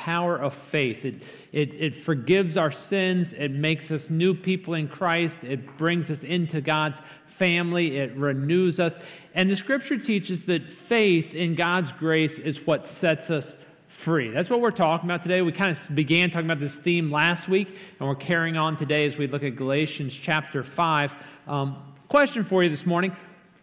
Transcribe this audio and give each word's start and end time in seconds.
power 0.00 0.34
of 0.34 0.54
faith. 0.54 1.04
It, 1.04 1.22
it, 1.52 1.74
it 1.74 1.94
forgives 1.94 2.56
our 2.56 2.70
sins, 2.70 3.34
it 3.34 3.50
makes 3.50 3.90
us 3.90 4.08
new 4.08 4.32
people 4.32 4.72
in 4.72 4.88
Christ, 4.88 5.44
it 5.44 5.76
brings 5.76 6.10
us 6.10 6.24
into 6.24 6.62
God's 6.62 7.02
family, 7.26 7.98
it 7.98 8.16
renews 8.16 8.80
us. 8.80 8.98
And 9.34 9.50
the 9.50 9.56
scripture 9.56 9.98
teaches 9.98 10.46
that 10.46 10.72
faith 10.72 11.34
in 11.34 11.54
God's 11.54 11.92
grace 11.92 12.38
is 12.38 12.66
what 12.66 12.86
sets 12.86 13.28
us 13.28 13.58
free. 13.88 14.30
That's 14.30 14.48
what 14.48 14.62
we're 14.62 14.70
talking 14.70 15.06
about 15.06 15.20
today. 15.20 15.42
We 15.42 15.52
kind 15.52 15.70
of 15.70 15.94
began 15.94 16.30
talking 16.30 16.46
about 16.46 16.60
this 16.60 16.76
theme 16.76 17.10
last 17.10 17.46
week, 17.46 17.68
and 17.98 18.08
we're 18.08 18.14
carrying 18.14 18.56
on 18.56 18.76
today 18.76 19.06
as 19.06 19.18
we 19.18 19.26
look 19.26 19.44
at 19.44 19.54
Galatians 19.54 20.16
chapter 20.16 20.64
5. 20.64 21.14
Um, 21.46 21.76
question 22.08 22.42
for 22.42 22.62
you 22.62 22.70
this 22.70 22.86
morning 22.86 23.14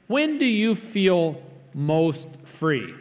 When 0.05 0.37
do 0.37 0.45
you 0.45 0.75
feel 0.75 1.41
most 1.73 2.27
free? 2.43 2.93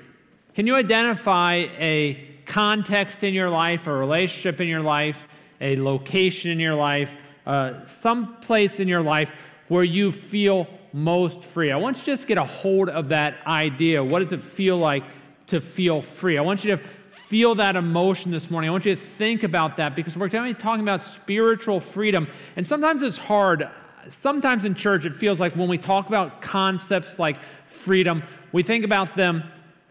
Can 0.55 0.66
you 0.66 0.75
identify 0.75 1.66
a 1.79 2.36
context 2.47 3.25
in 3.25 3.35
your 3.35 3.51
life, 3.51 3.87
a 3.87 3.93
relationship 3.93 4.61
in 4.61 4.69
your 4.69 4.81
life, 4.81 5.27
a 5.61 5.77
location 5.77 6.50
in 6.50 6.61
your 6.61 6.75
life, 6.75 7.17
uh, 7.46 7.85
some 7.85 8.37
place 8.37 8.81
in 8.81 8.89
your 8.89 9.03
life 9.03 9.32
where 9.68 9.85
you 9.85 10.13
feel 10.13 10.67
most 10.93 11.45
free. 11.45 11.71
I 11.71 11.77
want 11.77 11.99
you 11.99 12.04
to 12.04 12.13
just 12.13 12.27
get 12.27 12.39
a 12.39 12.45
hold 12.45 12.89
of 12.89 13.09
that 13.09 13.37
idea. 13.46 14.03
What 14.03 14.21
does 14.21 14.32
it 14.32 14.40
feel 14.40 14.79
like 14.79 15.04
to 15.49 15.61
feel 15.61 16.01
free? 16.01 16.39
I 16.39 16.43
want 16.43 16.64
you 16.64 16.71
to 16.71 16.77
feel 16.77 17.57
that 17.57 17.77
emotion 17.77 18.31
this 18.31 18.51
morning. 18.51 18.68
I 18.68 18.73
want 18.73 18.87
you 18.87 18.95
to 18.95 19.01
think 19.01 19.43
about 19.43 19.76
that 19.76 19.96
because 19.96 20.17
we're 20.17 20.29
talking 20.29 20.81
about 20.81 21.01
spiritual 21.01 21.81
freedom. 21.81 22.29
And 22.54 22.65
sometimes 22.65 23.03
it's 23.03 23.18
hard. 23.18 23.68
Sometimes 24.09 24.65
in 24.65 24.75
church, 24.75 25.04
it 25.04 25.13
feels 25.13 25.40
like 25.40 25.57
when 25.57 25.68
we 25.68 25.79
talk 25.79 26.07
about 26.07 26.40
concepts 26.40 27.18
like 27.18 27.39
freedom, 27.67 28.23
we 28.53 28.63
think 28.63 28.85
about 28.85 29.17
them 29.17 29.43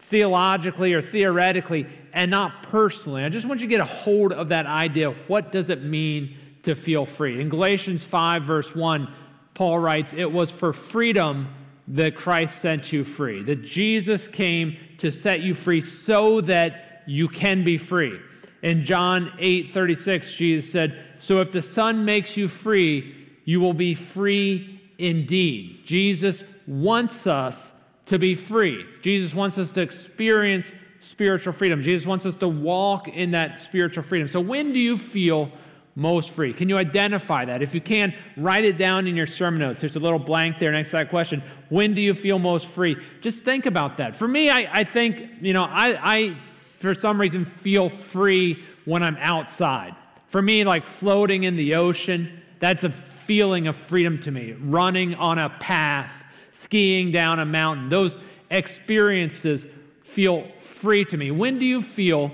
theologically 0.08 0.94
or 0.94 1.02
theoretically 1.02 1.86
and 2.12 2.30
not 2.30 2.62
personally. 2.62 3.24
I 3.24 3.28
just 3.28 3.46
want 3.46 3.60
you 3.60 3.66
to 3.66 3.70
get 3.70 3.80
a 3.80 3.84
hold 3.84 4.32
of 4.32 4.50
that 4.50 4.66
idea. 4.66 5.10
What 5.26 5.50
does 5.50 5.68
it 5.68 5.82
mean 5.82 6.36
to 6.62 6.74
feel 6.74 7.06
free? 7.06 7.40
In 7.40 7.48
Galatians 7.48 8.04
5, 8.04 8.42
verse 8.42 8.74
1, 8.74 9.12
Paul 9.54 9.78
writes, 9.80 10.12
It 10.12 10.30
was 10.30 10.52
for 10.52 10.72
freedom 10.72 11.48
that 11.88 12.14
Christ 12.14 12.62
sent 12.62 12.92
you 12.92 13.04
free, 13.04 13.42
that 13.42 13.62
Jesus 13.62 14.28
came 14.28 14.76
to 14.98 15.10
set 15.10 15.40
you 15.40 15.54
free 15.54 15.80
so 15.80 16.40
that 16.42 17.02
you 17.06 17.28
can 17.28 17.64
be 17.64 17.76
free. 17.76 18.20
In 18.62 18.84
John 18.84 19.32
8 19.38 19.70
36, 19.70 20.32
Jesus 20.32 20.70
said, 20.70 21.04
So 21.18 21.40
if 21.40 21.52
the 21.52 21.62
Son 21.62 22.04
makes 22.04 22.36
you 22.36 22.48
free, 22.48 23.14
you 23.44 23.60
will 23.60 23.74
be 23.74 23.94
free 23.94 24.80
indeed. 24.98 25.82
Jesus 25.84 26.42
wants 26.66 27.26
us 27.26 27.72
to 28.06 28.18
be 28.18 28.34
free. 28.34 28.84
Jesus 29.02 29.34
wants 29.34 29.58
us 29.58 29.70
to 29.72 29.80
experience 29.80 30.72
spiritual 31.00 31.52
freedom. 31.52 31.82
Jesus 31.82 32.06
wants 32.06 32.26
us 32.26 32.36
to 32.36 32.48
walk 32.48 33.08
in 33.08 33.32
that 33.32 33.58
spiritual 33.58 34.02
freedom. 34.02 34.28
So, 34.28 34.40
when 34.40 34.72
do 34.72 34.78
you 34.78 34.96
feel 34.96 35.50
most 35.94 36.30
free? 36.30 36.52
Can 36.52 36.68
you 36.68 36.76
identify 36.76 37.44
that? 37.46 37.62
If 37.62 37.74
you 37.74 37.80
can, 37.80 38.14
write 38.36 38.64
it 38.64 38.76
down 38.76 39.06
in 39.06 39.16
your 39.16 39.26
sermon 39.26 39.60
notes. 39.60 39.80
There's 39.80 39.96
a 39.96 40.00
little 40.00 40.18
blank 40.18 40.58
there 40.58 40.72
next 40.72 40.90
to 40.90 40.96
that 40.96 41.10
question. 41.10 41.42
When 41.68 41.94
do 41.94 42.00
you 42.00 42.14
feel 42.14 42.38
most 42.38 42.66
free? 42.66 42.96
Just 43.20 43.42
think 43.42 43.66
about 43.66 43.96
that. 43.96 44.14
For 44.14 44.28
me, 44.28 44.50
I, 44.50 44.80
I 44.80 44.84
think, 44.84 45.30
you 45.40 45.52
know, 45.52 45.64
I, 45.64 45.98
I, 46.16 46.34
for 46.34 46.94
some 46.94 47.20
reason, 47.20 47.44
feel 47.44 47.88
free 47.88 48.62
when 48.84 49.02
I'm 49.02 49.16
outside. 49.20 49.96
For 50.26 50.42
me, 50.42 50.64
like 50.64 50.84
floating 50.84 51.44
in 51.44 51.56
the 51.56 51.76
ocean, 51.76 52.42
that's 52.58 52.84
a 52.84 52.90
feeling 52.90 53.66
of 53.66 53.74
freedom 53.74 54.20
to 54.20 54.30
me. 54.30 54.52
Running 54.52 55.14
on 55.14 55.38
a 55.38 55.48
path 55.48 56.24
skiing 56.66 57.12
down 57.12 57.38
a 57.38 57.46
mountain. 57.46 57.88
Those 57.88 58.18
experiences 58.50 59.68
feel 60.02 60.48
free 60.58 61.04
to 61.04 61.16
me. 61.16 61.30
When 61.30 61.60
do 61.60 61.64
you 61.64 61.80
feel 61.80 62.32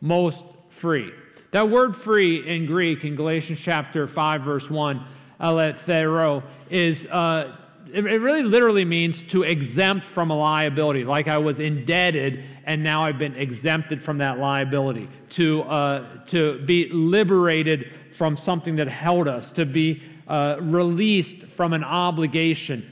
most 0.00 0.44
free? 0.68 1.12
That 1.52 1.70
word 1.70 1.94
free 1.94 2.46
in 2.46 2.66
Greek 2.66 3.04
in 3.04 3.14
Galatians 3.14 3.60
chapter 3.60 4.08
5, 4.08 4.42
verse 4.42 4.68
1, 4.68 5.04
eleuthero, 5.40 6.42
is. 6.70 7.06
Uh, 7.06 7.56
it 7.90 8.04
really 8.04 8.42
literally 8.42 8.84
means 8.84 9.22
to 9.22 9.44
exempt 9.44 10.04
from 10.04 10.30
a 10.30 10.36
liability, 10.36 11.04
like 11.04 11.26
I 11.26 11.38
was 11.38 11.58
indebted 11.58 12.44
and 12.66 12.82
now 12.82 13.04
I've 13.04 13.16
been 13.16 13.34
exempted 13.34 14.02
from 14.02 14.18
that 14.18 14.38
liability, 14.38 15.08
to, 15.30 15.62
uh, 15.62 16.24
to 16.26 16.58
be 16.66 16.90
liberated 16.90 17.90
from 18.12 18.36
something 18.36 18.76
that 18.76 18.88
held 18.88 19.26
us, 19.26 19.52
to 19.52 19.64
be 19.64 20.02
uh, 20.26 20.56
released 20.60 21.46
from 21.46 21.72
an 21.72 21.82
obligation. 21.82 22.86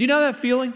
Do 0.00 0.04
you 0.04 0.08
know 0.08 0.20
that 0.20 0.36
feeling? 0.36 0.72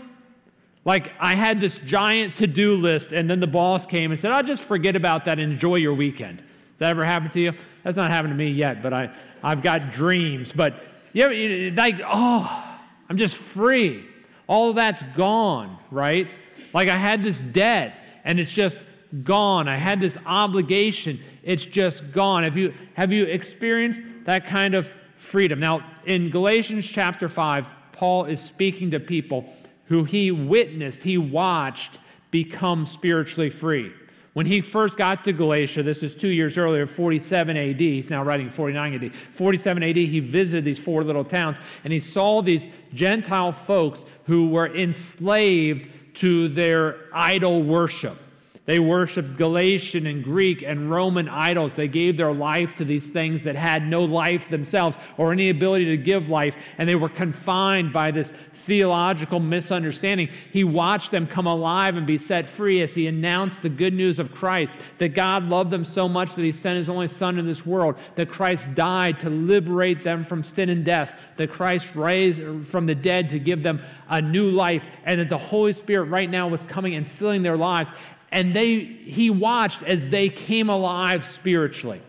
Like 0.85 1.13
I 1.19 1.35
had 1.35 1.59
this 1.59 1.79
giant 1.79 2.37
to 2.37 2.47
do 2.47 2.77
list, 2.77 3.11
and 3.13 3.31
then 3.31 3.41
the 3.41 3.47
boss 3.47 3.87
came 3.87 4.11
and 4.11 4.21
said, 4.21 4.33
I'll 4.33 4.43
just 4.43 4.63
forget 4.63 4.97
about 4.97 5.25
that 5.25 5.39
and 5.39 5.51
enjoy 5.51 5.77
your 5.77 5.95
weekend. 5.95 6.41
Has 6.41 6.81
that 6.81 6.91
ever 6.91 7.07
happened 7.07 7.33
to 7.33 7.41
you? 7.41 7.55
That's 7.85 7.97
not 7.97 8.11
happened 8.11 8.33
to 8.33 8.37
me 8.37 8.51
yet, 8.51 8.83
but 8.83 8.93
I, 8.93 9.17
I've 9.43 9.63
got 9.63 9.91
dreams. 9.91 10.53
But 10.53 10.75
yeah, 11.15 11.71
like, 11.75 12.03
oh, 12.05 12.79
I'm 13.09 13.17
just 13.17 13.39
free. 13.39 14.05
All 14.47 14.75
that's 14.75 15.03
gone, 15.17 15.79
right? 15.91 16.29
Like 16.75 16.91
I 16.91 16.99
had 16.99 17.23
this 17.23 17.41
debt, 17.41 17.99
and 18.25 18.39
it's 18.39 18.53
just 18.53 18.77
gone. 19.23 19.69
I 19.69 19.77
had 19.77 20.01
this 20.01 20.19
obligation, 20.27 21.19
it's 21.43 21.65
just 21.65 22.13
gone. 22.13 22.43
Have 22.43 22.59
you, 22.59 22.75
have 22.93 23.11
you 23.11 23.25
experienced 23.25 24.03
that 24.25 24.45
kind 24.45 24.75
of 24.75 24.93
freedom? 25.15 25.61
Now, 25.61 25.83
in 26.05 26.29
Galatians 26.29 26.87
chapter 26.87 27.31
5, 27.31 27.73
Paul 28.05 28.27
is 28.27 28.39
speaking 28.39 28.91
to 28.91 29.01
people 29.01 29.51
who 29.87 30.05
he 30.05 30.31
witnessed, 30.31 31.05
he 31.05 31.17
watched 31.17 31.99
become 32.31 32.85
spiritually 32.85 33.49
free. 33.49 33.95
When 34.35 34.45
he 34.45 34.61
first 34.61 34.99
got 34.99 35.25
to 35.25 35.33
Galatia, 35.33 35.83
this 35.83 36.03
is 36.03 36.15
two 36.15 36.29
years 36.29 36.59
earlier, 36.59 36.85
47 36.85 37.57
AD, 37.57 37.81
he's 37.81 38.11
now 38.11 38.23
writing 38.23 38.51
49 38.51 39.03
AD. 39.03 39.15
47 39.15 39.83
AD, 39.83 39.97
he 39.97 40.21
visited 40.21 40.67
these 40.67 40.79
four 40.79 41.03
little 41.03 41.25
towns 41.25 41.59
and 41.83 41.95
he 41.95 41.99
saw 41.99 42.43
these 42.43 42.69
Gentile 42.93 43.53
folks 43.53 44.05
who 44.25 44.51
were 44.51 44.67
enslaved 44.67 45.91
to 46.17 46.49
their 46.49 47.07
idol 47.11 47.63
worship. 47.63 48.19
They 48.67 48.79
worshiped 48.79 49.37
Galatian 49.37 50.07
and 50.07 50.25
Greek 50.25 50.63
and 50.63 50.91
Roman 50.91 51.29
idols. 51.29 51.75
They 51.75 51.87
gave 51.87 52.17
their 52.17 52.33
life 52.33 52.75
to 52.77 52.85
these 52.85 53.11
things 53.11 53.45
that 53.45 53.57
had 53.57 53.87
no 53.87 54.05
life 54.05 54.49
themselves 54.49 54.97
or 55.19 55.33
any 55.33 55.51
ability 55.51 55.85
to 55.87 55.99
give 55.99 56.31
life, 56.31 56.57
and 56.79 56.89
they 56.89 56.95
were 56.95 57.11
confined 57.11 57.93
by 57.93 58.11
this 58.11 58.33
theological 58.55 59.39
misunderstanding. 59.39 60.31
He 60.51 60.65
watched 60.65 61.11
them 61.11 61.27
come 61.27 61.47
alive 61.47 61.97
and 61.97 62.07
be 62.07 62.17
set 62.17 62.49
free 62.49 62.81
as 62.81 62.95
he 62.95 63.07
announced 63.07 63.61
the 63.61 63.69
good 63.69 63.93
news 63.93 64.19
of 64.19 64.35
Christ 64.35 64.75
that 64.97 65.11
God 65.11 65.51
loved 65.51 65.71
them 65.71 65.85
so 65.85 66.09
much 66.09 66.35
that 66.35 66.43
he 66.43 66.53
sent 66.53 66.79
his 66.79 66.89
only 66.89 67.09
Son 67.09 67.39
in 67.39 67.47
this 67.47 67.67
world, 67.67 67.99
that 68.15 68.31
Christ 68.31 68.75
died 68.75 69.21
to 69.21 69.29
liberate 69.29 70.03
them 70.03 70.25
from 70.25 70.43
sin 70.43 70.71
and 70.71 70.87
death, 70.87 71.21
that 71.37 71.53
Christ 71.53 71.95
raised 71.95 72.43
from 72.65 72.87
the 72.87 72.95
dead 72.95 73.29
to 73.29 73.39
give 73.39 73.63
them 73.63 73.83
a 74.09 74.23
new 74.23 74.51
life, 74.51 74.87
and 75.05 75.21
that 75.21 75.29
the 75.29 75.37
Holy 75.37 75.73
Spirit 75.73 76.05
right 76.05 76.31
now 76.31 76.49
was 76.49 76.63
coming 76.65 76.95
and 76.95 77.07
filling 77.07 77.43
their 77.43 77.57
lives 77.57 77.93
and 78.35 78.53
they, 78.53 78.81
he 78.81 79.31
watched 79.31 79.85
as 79.85 80.09
they 80.09 80.29
came 80.29 80.69
alive 80.69 81.25
spiritually. 81.25 82.03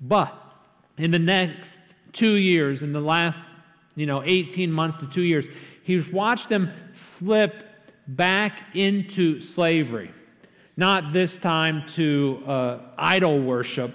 But 0.00 0.34
in 0.96 1.10
the 1.10 1.18
next 1.18 1.78
two 2.12 2.36
years, 2.36 2.82
in 2.82 2.94
the 2.94 3.02
last, 3.02 3.44
you 3.94 4.06
know, 4.06 4.22
18 4.24 4.72
months 4.72 4.96
to 4.96 5.06
two 5.06 5.20
years, 5.20 5.46
he's 5.82 6.10
watched 6.10 6.48
them 6.48 6.70
slip 6.92 7.62
back 8.06 8.74
into 8.74 9.42
slavery. 9.42 10.10
Not 10.78 11.12
this 11.12 11.36
time 11.36 11.84
to 11.88 12.42
uh, 12.46 12.78
idol 12.96 13.38
worship, 13.38 13.94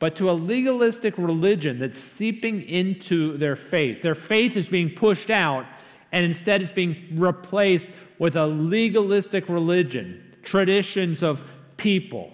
but 0.00 0.16
to 0.16 0.30
a 0.30 0.32
legalistic 0.32 1.16
religion 1.16 1.78
that's 1.78 2.00
seeping 2.00 2.60
into 2.60 3.36
their 3.36 3.54
faith. 3.54 4.02
Their 4.02 4.16
faith 4.16 4.56
is 4.56 4.68
being 4.68 4.90
pushed 4.90 5.30
out, 5.30 5.64
and 6.10 6.24
instead 6.24 6.60
it's 6.60 6.72
being 6.72 7.06
replaced 7.12 7.86
with 8.18 8.34
a 8.34 8.48
legalistic 8.48 9.48
religion 9.48 10.30
traditions 10.42 11.22
of 11.22 11.42
people, 11.76 12.32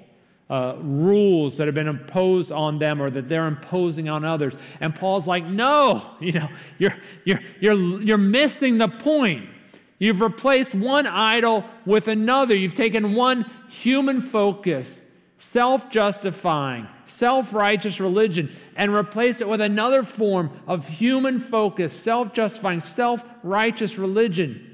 uh, 0.50 0.76
rules 0.80 1.56
that 1.58 1.66
have 1.66 1.74
been 1.74 1.88
imposed 1.88 2.50
on 2.50 2.78
them 2.78 3.00
or 3.00 3.10
that 3.10 3.28
they're 3.28 3.46
imposing 3.46 4.08
on 4.08 4.24
others. 4.24 4.56
And 4.80 4.94
Paul's 4.94 5.26
like, 5.26 5.44
no, 5.44 6.10
you 6.20 6.32
know, 6.32 6.48
you're, 6.78 6.96
you're, 7.24 7.40
you're, 7.60 8.02
you're 8.02 8.18
missing 8.18 8.78
the 8.78 8.88
point. 8.88 9.50
You've 9.98 10.20
replaced 10.20 10.74
one 10.74 11.06
idol 11.06 11.64
with 11.84 12.08
another. 12.08 12.54
You've 12.54 12.74
taken 12.74 13.14
one 13.14 13.50
human 13.68 14.20
focus, 14.20 15.06
self 15.38 15.90
justifying, 15.90 16.86
self 17.04 17.52
righteous 17.52 17.98
religion, 17.98 18.50
and 18.76 18.94
replaced 18.94 19.40
it 19.40 19.48
with 19.48 19.60
another 19.60 20.04
form 20.04 20.50
of 20.68 20.88
human 20.88 21.40
focus, 21.40 21.92
self 21.92 22.32
justifying, 22.32 22.80
self 22.80 23.24
righteous 23.42 23.98
religion. 23.98 24.64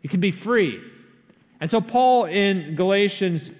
You 0.00 0.08
can 0.08 0.20
be 0.20 0.30
free. 0.30 0.80
And 1.60 1.70
so, 1.70 1.80
Paul 1.80 2.24
in 2.24 2.74
Galatians 2.74 3.50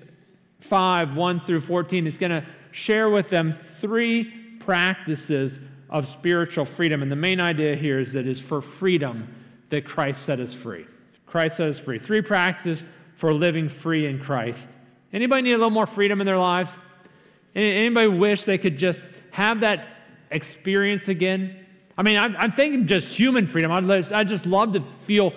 5 0.61 1.17
1 1.17 1.41
through 1.41 1.61
14 1.61 2.07
is 2.07 2.19
going 2.19 2.31
to 2.31 2.45
share 2.73 3.11
with 3.11 3.31
them 3.31 3.53
three 3.53 4.25
practices 4.61 5.61
of 5.89 6.07
spiritual 6.07 6.65
freedom. 6.65 7.03
And 7.03 7.11
the 7.11 7.17
main 7.17 7.41
idea 7.41 7.77
here 7.77 7.99
is 7.99 8.13
that 8.13 8.27
it's 8.27 8.41
for 8.41 8.61
freedom 8.61 9.35
that 9.71 9.85
Christ 9.85 10.23
set 10.23 10.41
us 10.41 10.55
free. 10.55 10.87
Christ 11.27 11.57
set 11.57 11.69
us 11.69 11.81
free. 11.81 11.99
Three 11.99 12.23
practices 12.23 12.85
for 13.15 13.35
living 13.35 13.69
free 13.69 14.07
in 14.07 14.19
Christ. 14.19 14.69
Anybody 15.13 15.43
need 15.43 15.53
a 15.53 15.59
little 15.59 15.71
more 15.71 15.87
freedom 15.87 16.21
in 16.21 16.27
their 16.27 16.39
lives? 16.39 16.77
Anybody 17.55 18.07
wish 18.07 18.45
they 18.45 18.59
could 18.59 18.79
just 18.79 19.01
have 19.33 19.61
that 19.61 19.87
experience 20.31 21.09
again? 21.09 21.67
I 21.99 22.03
mean, 22.03 22.17
I'm, 22.17 22.37
I'm 22.37 22.53
thinking 22.53 22.87
just 22.87 23.17
human 23.17 23.47
freedom. 23.47 23.73
I'd, 23.73 24.13
I'd 24.13 24.29
just 24.29 24.47
love 24.47 24.73
to 24.73 24.81
feel 24.81 25.35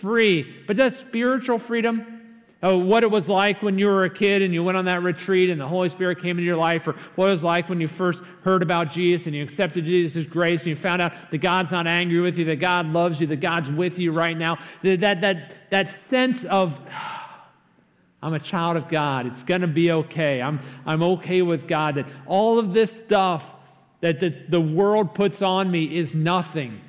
free. 0.00 0.46
But 0.66 0.76
that 0.76 0.92
spiritual 0.92 1.58
freedom, 1.58 2.20
uh, 2.62 2.76
what 2.76 3.02
it 3.02 3.10
was 3.10 3.28
like 3.28 3.62
when 3.62 3.78
you 3.78 3.86
were 3.86 4.04
a 4.04 4.10
kid 4.10 4.42
and 4.42 4.52
you 4.52 4.62
went 4.62 4.76
on 4.76 4.84
that 4.84 5.02
retreat 5.02 5.50
and 5.50 5.60
the 5.60 5.66
Holy 5.66 5.88
Spirit 5.88 6.20
came 6.20 6.38
into 6.38 6.46
your 6.46 6.56
life, 6.56 6.86
or 6.86 6.92
what 7.14 7.26
it 7.26 7.30
was 7.30 7.44
like 7.44 7.68
when 7.68 7.80
you 7.80 7.88
first 7.88 8.22
heard 8.42 8.62
about 8.62 8.90
Jesus 8.90 9.26
and 9.26 9.34
you 9.34 9.42
accepted 9.42 9.84
Jesus' 9.84 10.24
grace 10.24 10.62
and 10.62 10.68
you 10.68 10.76
found 10.76 11.00
out 11.00 11.14
that 11.30 11.38
God's 11.38 11.72
not 11.72 11.86
angry 11.86 12.20
with 12.20 12.38
you, 12.38 12.44
that 12.46 12.60
God 12.60 12.86
loves 12.86 13.20
you, 13.20 13.26
that 13.28 13.40
God's 13.40 13.70
with 13.70 13.98
you 13.98 14.12
right 14.12 14.36
now. 14.36 14.58
That, 14.82 15.00
that, 15.00 15.20
that, 15.22 15.70
that 15.70 15.90
sense 15.90 16.44
of, 16.44 16.80
I'm 18.22 18.34
a 18.34 18.40
child 18.40 18.76
of 18.76 18.88
God, 18.88 19.26
it's 19.26 19.42
going 19.42 19.62
to 19.62 19.66
be 19.66 19.90
okay, 19.90 20.42
I'm, 20.42 20.60
I'm 20.84 21.02
okay 21.02 21.40
with 21.40 21.66
God, 21.66 21.94
that 21.94 22.14
all 22.26 22.58
of 22.58 22.74
this 22.74 22.92
stuff 22.92 23.54
that 24.00 24.20
the, 24.20 24.28
the 24.28 24.60
world 24.60 25.14
puts 25.14 25.40
on 25.40 25.70
me 25.70 25.96
is 25.96 26.14
nothing 26.14 26.82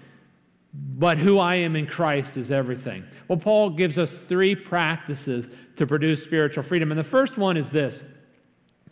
but 0.74 1.18
who 1.18 1.40
I 1.40 1.56
am 1.56 1.76
in 1.76 1.86
Christ 1.86 2.38
is 2.38 2.52
everything. 2.52 3.04
Well, 3.28 3.40
Paul 3.40 3.72
gives 3.72 3.98
us 3.98 4.16
three 4.16 4.56
practices 4.56 5.50
to 5.76 5.86
produce 5.86 6.24
spiritual 6.24 6.64
freedom. 6.64 6.92
And 6.92 7.00
the 7.00 7.04
first 7.04 7.38
one 7.38 7.58
is 7.58 7.72
this 7.72 8.04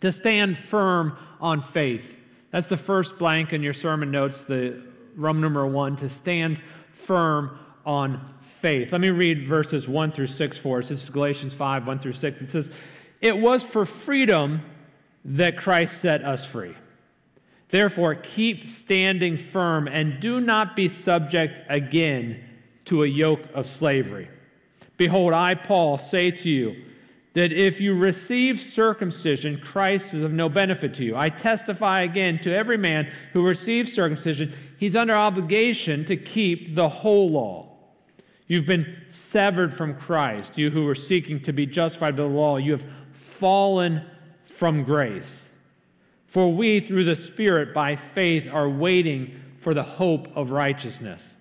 to 0.00 0.12
stand 0.12 0.58
firm 0.58 1.16
on 1.40 1.62
faith. 1.62 2.18
That's 2.50 2.68
the 2.68 2.76
first 2.76 3.18
blank 3.18 3.52
in 3.52 3.62
your 3.62 3.72
sermon 3.72 4.10
notes, 4.10 4.44
the 4.44 4.82
Roman 5.14 5.42
number 5.42 5.66
one, 5.66 5.96
to 5.96 6.08
stand 6.08 6.60
firm 6.90 7.58
on 7.86 8.34
faith. 8.40 8.92
Let 8.92 9.00
me 9.00 9.10
read 9.10 9.42
verses 9.42 9.88
1 9.88 10.10
through 10.10 10.26
6 10.26 10.58
for 10.58 10.78
us. 10.78 10.88
This 10.88 11.02
is 11.02 11.10
Galatians 11.10 11.54
5, 11.54 11.86
1 11.86 11.98
through 11.98 12.12
6. 12.12 12.42
It 12.42 12.50
says, 12.50 12.70
It 13.20 13.38
was 13.38 13.64
for 13.64 13.84
freedom 13.84 14.62
that 15.24 15.56
Christ 15.56 16.00
set 16.00 16.24
us 16.24 16.44
free. 16.44 16.74
Therefore, 17.70 18.16
keep 18.16 18.66
standing 18.66 19.36
firm 19.36 19.86
and 19.86 20.20
do 20.20 20.40
not 20.40 20.74
be 20.74 20.88
subject 20.88 21.60
again 21.68 22.44
to 22.86 23.04
a 23.04 23.06
yoke 23.06 23.44
of 23.54 23.66
slavery. 23.66 24.28
Behold, 24.96 25.32
I, 25.32 25.54
Paul, 25.54 25.96
say 25.96 26.30
to 26.32 26.50
you 26.50 26.84
that 27.34 27.52
if 27.52 27.80
you 27.80 27.96
receive 27.96 28.58
circumcision, 28.58 29.60
Christ 29.60 30.12
is 30.12 30.24
of 30.24 30.32
no 30.32 30.48
benefit 30.48 30.94
to 30.94 31.04
you. 31.04 31.16
I 31.16 31.28
testify 31.28 32.00
again 32.02 32.40
to 32.40 32.54
every 32.54 32.76
man 32.76 33.10
who 33.32 33.46
receives 33.46 33.92
circumcision, 33.92 34.52
he's 34.76 34.96
under 34.96 35.14
obligation 35.14 36.04
to 36.06 36.16
keep 36.16 36.74
the 36.74 36.88
whole 36.88 37.30
law. 37.30 37.68
You've 38.48 38.66
been 38.66 39.04
severed 39.06 39.72
from 39.72 39.94
Christ, 39.94 40.58
you 40.58 40.70
who 40.70 40.88
are 40.88 40.94
seeking 40.96 41.40
to 41.42 41.52
be 41.52 41.66
justified 41.66 42.16
by 42.16 42.22
the 42.22 42.28
law. 42.28 42.56
You 42.56 42.72
have 42.72 42.86
fallen 43.12 44.04
from 44.42 44.82
grace. 44.82 45.49
For 46.30 46.50
we, 46.52 46.78
through 46.78 47.04
the 47.04 47.16
Spirit, 47.16 47.74
by 47.74 47.96
faith, 47.96 48.48
are 48.50 48.68
waiting 48.68 49.40
for 49.58 49.74
the 49.74 49.82
hope 49.82 50.28
of 50.36 50.52
righteousness. 50.52 51.36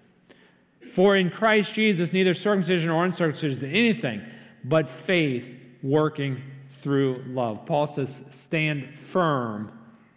For 0.94 1.15
in 1.15 1.30
Christ 1.30 1.75
Jesus, 1.75 2.12
neither 2.12 2.33
circumcision 2.33 2.89
or 2.89 3.06
uncircumcision 3.06 3.51
is 3.51 3.63
anything, 3.63 4.24
but 4.63 4.89
faith 4.89 5.56
working 5.83 6.41
through 6.69 7.24
love. 7.27 7.68
Paul 7.68 7.86
says, 7.86 8.25
stand 8.31 8.95
firm 8.95 9.71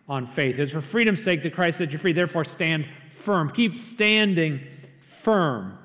on 0.08 0.26
faith. 0.26 0.58
It's 0.58 0.72
for 0.72 0.80
freedom's 0.80 1.22
sake 1.22 1.42
that 1.42 1.54
Christ 1.54 1.76
set 1.76 1.90
you're 1.90 1.98
free. 1.98 2.12
Therefore, 2.12 2.44
stand 2.46 2.86
firm. 3.10 3.50
Keep 3.50 3.78
standing 3.78 4.66
firm. 5.00 5.78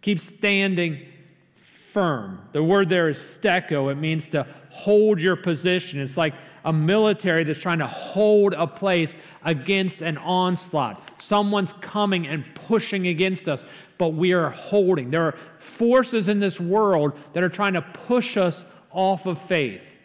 Keep 0.00 0.18
standing 0.18 1.06
firm. 1.54 2.40
The 2.52 2.62
word 2.62 2.88
there 2.88 3.10
is 3.10 3.18
steko. 3.18 3.92
It 3.92 3.96
means 3.96 4.30
to 4.30 4.46
hold 4.70 5.20
your 5.20 5.36
position. 5.36 6.00
It's 6.00 6.16
like 6.16 6.32
a 6.64 6.72
military 6.72 7.44
that's 7.44 7.60
trying 7.60 7.78
to 7.78 7.86
hold 7.86 8.54
a 8.54 8.66
place 8.66 9.16
against 9.44 10.00
an 10.00 10.16
onslaught. 10.18 11.22
Someone's 11.22 11.72
coming 11.74 12.26
and 12.26 12.44
pushing 12.54 13.06
against 13.06 13.48
us, 13.48 13.66
but 13.98 14.14
we 14.14 14.32
are 14.32 14.48
holding. 14.48 15.10
There 15.10 15.24
are 15.24 15.36
forces 15.58 16.28
in 16.28 16.40
this 16.40 16.58
world 16.58 17.12
that 17.34 17.42
are 17.42 17.48
trying 17.48 17.74
to 17.74 17.82
push 17.82 18.36
us 18.36 18.64
off 18.90 19.26
of 19.26 19.38
faith. 19.38 19.96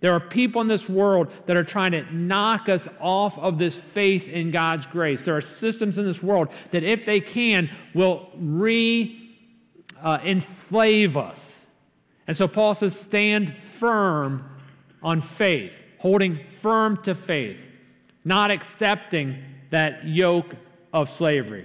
There 0.00 0.12
are 0.12 0.20
people 0.20 0.60
in 0.60 0.66
this 0.66 0.88
world 0.88 1.30
that 1.46 1.56
are 1.56 1.62
trying 1.62 1.92
to 1.92 2.12
knock 2.12 2.68
us 2.68 2.88
off 3.00 3.38
of 3.38 3.58
this 3.58 3.78
faith 3.78 4.28
in 4.28 4.50
God's 4.50 4.84
grace. 4.86 5.24
There 5.24 5.36
are 5.36 5.40
systems 5.40 5.96
in 5.96 6.04
this 6.04 6.20
world 6.20 6.48
that, 6.72 6.82
if 6.82 7.06
they 7.06 7.20
can, 7.20 7.70
will 7.94 8.28
re 8.34 9.18
uh, 10.02 10.18
enslave 10.24 11.16
us. 11.16 11.64
And 12.26 12.36
so 12.36 12.48
Paul 12.48 12.74
says, 12.74 12.98
stand 12.98 13.52
firm 13.52 14.44
on 15.04 15.20
faith 15.20 15.81
holding 16.02 16.36
firm 16.36 17.00
to 17.00 17.14
faith, 17.14 17.64
not 18.24 18.50
accepting 18.50 19.40
that 19.70 20.04
yoke 20.04 20.56
of 20.92 21.08
slavery. 21.08 21.64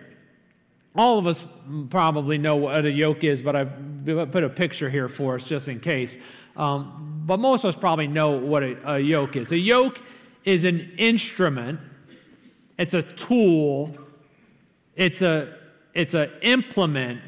All 0.96 1.18
of 1.18 1.26
us 1.26 1.46
probably 1.90 2.38
know 2.38 2.56
what 2.56 2.86
a 2.86 2.92
yoke 2.92 3.24
is, 3.24 3.42
but 3.42 3.56
I 3.56 3.66
put 3.66 4.44
a 4.44 4.50
picture 4.50 4.92
here 4.92 5.10
for 5.10 5.36
us 5.36 5.44
just 5.44 5.68
in 5.68 5.80
case. 5.80 6.20
Um, 6.56 7.24
but 7.26 7.40
most 7.40 7.64
of 7.64 7.70
us 7.70 7.76
probably 7.76 8.06
know 8.06 8.30
what 8.30 8.62
a, 8.62 8.94
a 8.94 9.00
yoke 9.00 9.36
is. 9.36 9.52
A 9.52 9.58
yoke 9.58 10.00
is 10.46 10.66
an 10.66 10.94
instrument, 11.00 11.80
it's 12.78 12.94
a 12.94 13.02
tool, 13.02 13.98
it's 14.96 15.24
a 15.24 15.56
it's 15.96 16.14
an 16.14 16.30
implement 16.44 17.22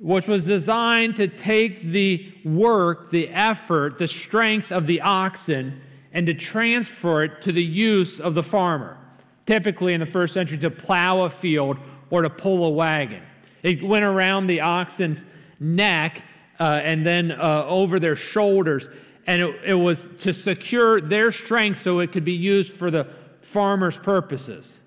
which 0.00 0.26
was 0.26 0.44
designed 0.44 1.14
to 1.14 1.28
take 1.28 1.80
the 1.82 2.32
work, 2.44 3.10
the 3.10 3.28
effort, 3.28 3.96
the 3.98 4.08
strength 4.08 4.72
of 4.72 4.88
the 4.88 5.00
oxen 5.00 5.80
and 6.12 6.26
to 6.26 6.34
transfer 6.34 7.24
it 7.24 7.42
to 7.42 7.52
the 7.52 7.64
use 7.64 8.20
of 8.20 8.34
the 8.34 8.42
farmer, 8.42 8.96
typically 9.46 9.94
in 9.94 10.00
the 10.00 10.06
first 10.06 10.34
century 10.34 10.58
to 10.58 10.70
plow 10.70 11.24
a 11.24 11.30
field 11.30 11.78
or 12.10 12.22
to 12.22 12.30
pull 12.30 12.64
a 12.64 12.70
wagon. 12.70 13.22
It 13.62 13.82
went 13.82 14.04
around 14.04 14.46
the 14.46 14.60
oxen's 14.60 15.24
neck 15.58 16.24
uh, 16.60 16.80
and 16.82 17.06
then 17.06 17.32
uh, 17.32 17.64
over 17.66 17.98
their 17.98 18.16
shoulders, 18.16 18.88
and 19.26 19.42
it, 19.42 19.60
it 19.64 19.74
was 19.74 20.08
to 20.18 20.32
secure 20.32 21.00
their 21.00 21.32
strength 21.32 21.80
so 21.82 22.00
it 22.00 22.12
could 22.12 22.24
be 22.24 22.32
used 22.32 22.74
for 22.74 22.90
the 22.90 23.06
farmer's 23.40 23.96
purposes. 23.96 24.78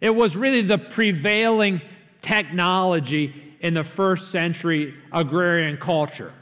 It 0.00 0.10
was 0.10 0.36
really 0.36 0.62
the 0.62 0.78
prevailing 0.78 1.80
technology 2.20 3.56
in 3.60 3.74
the 3.74 3.84
first 3.84 4.30
century 4.30 4.94
agrarian 5.12 5.76
culture. 5.76 6.32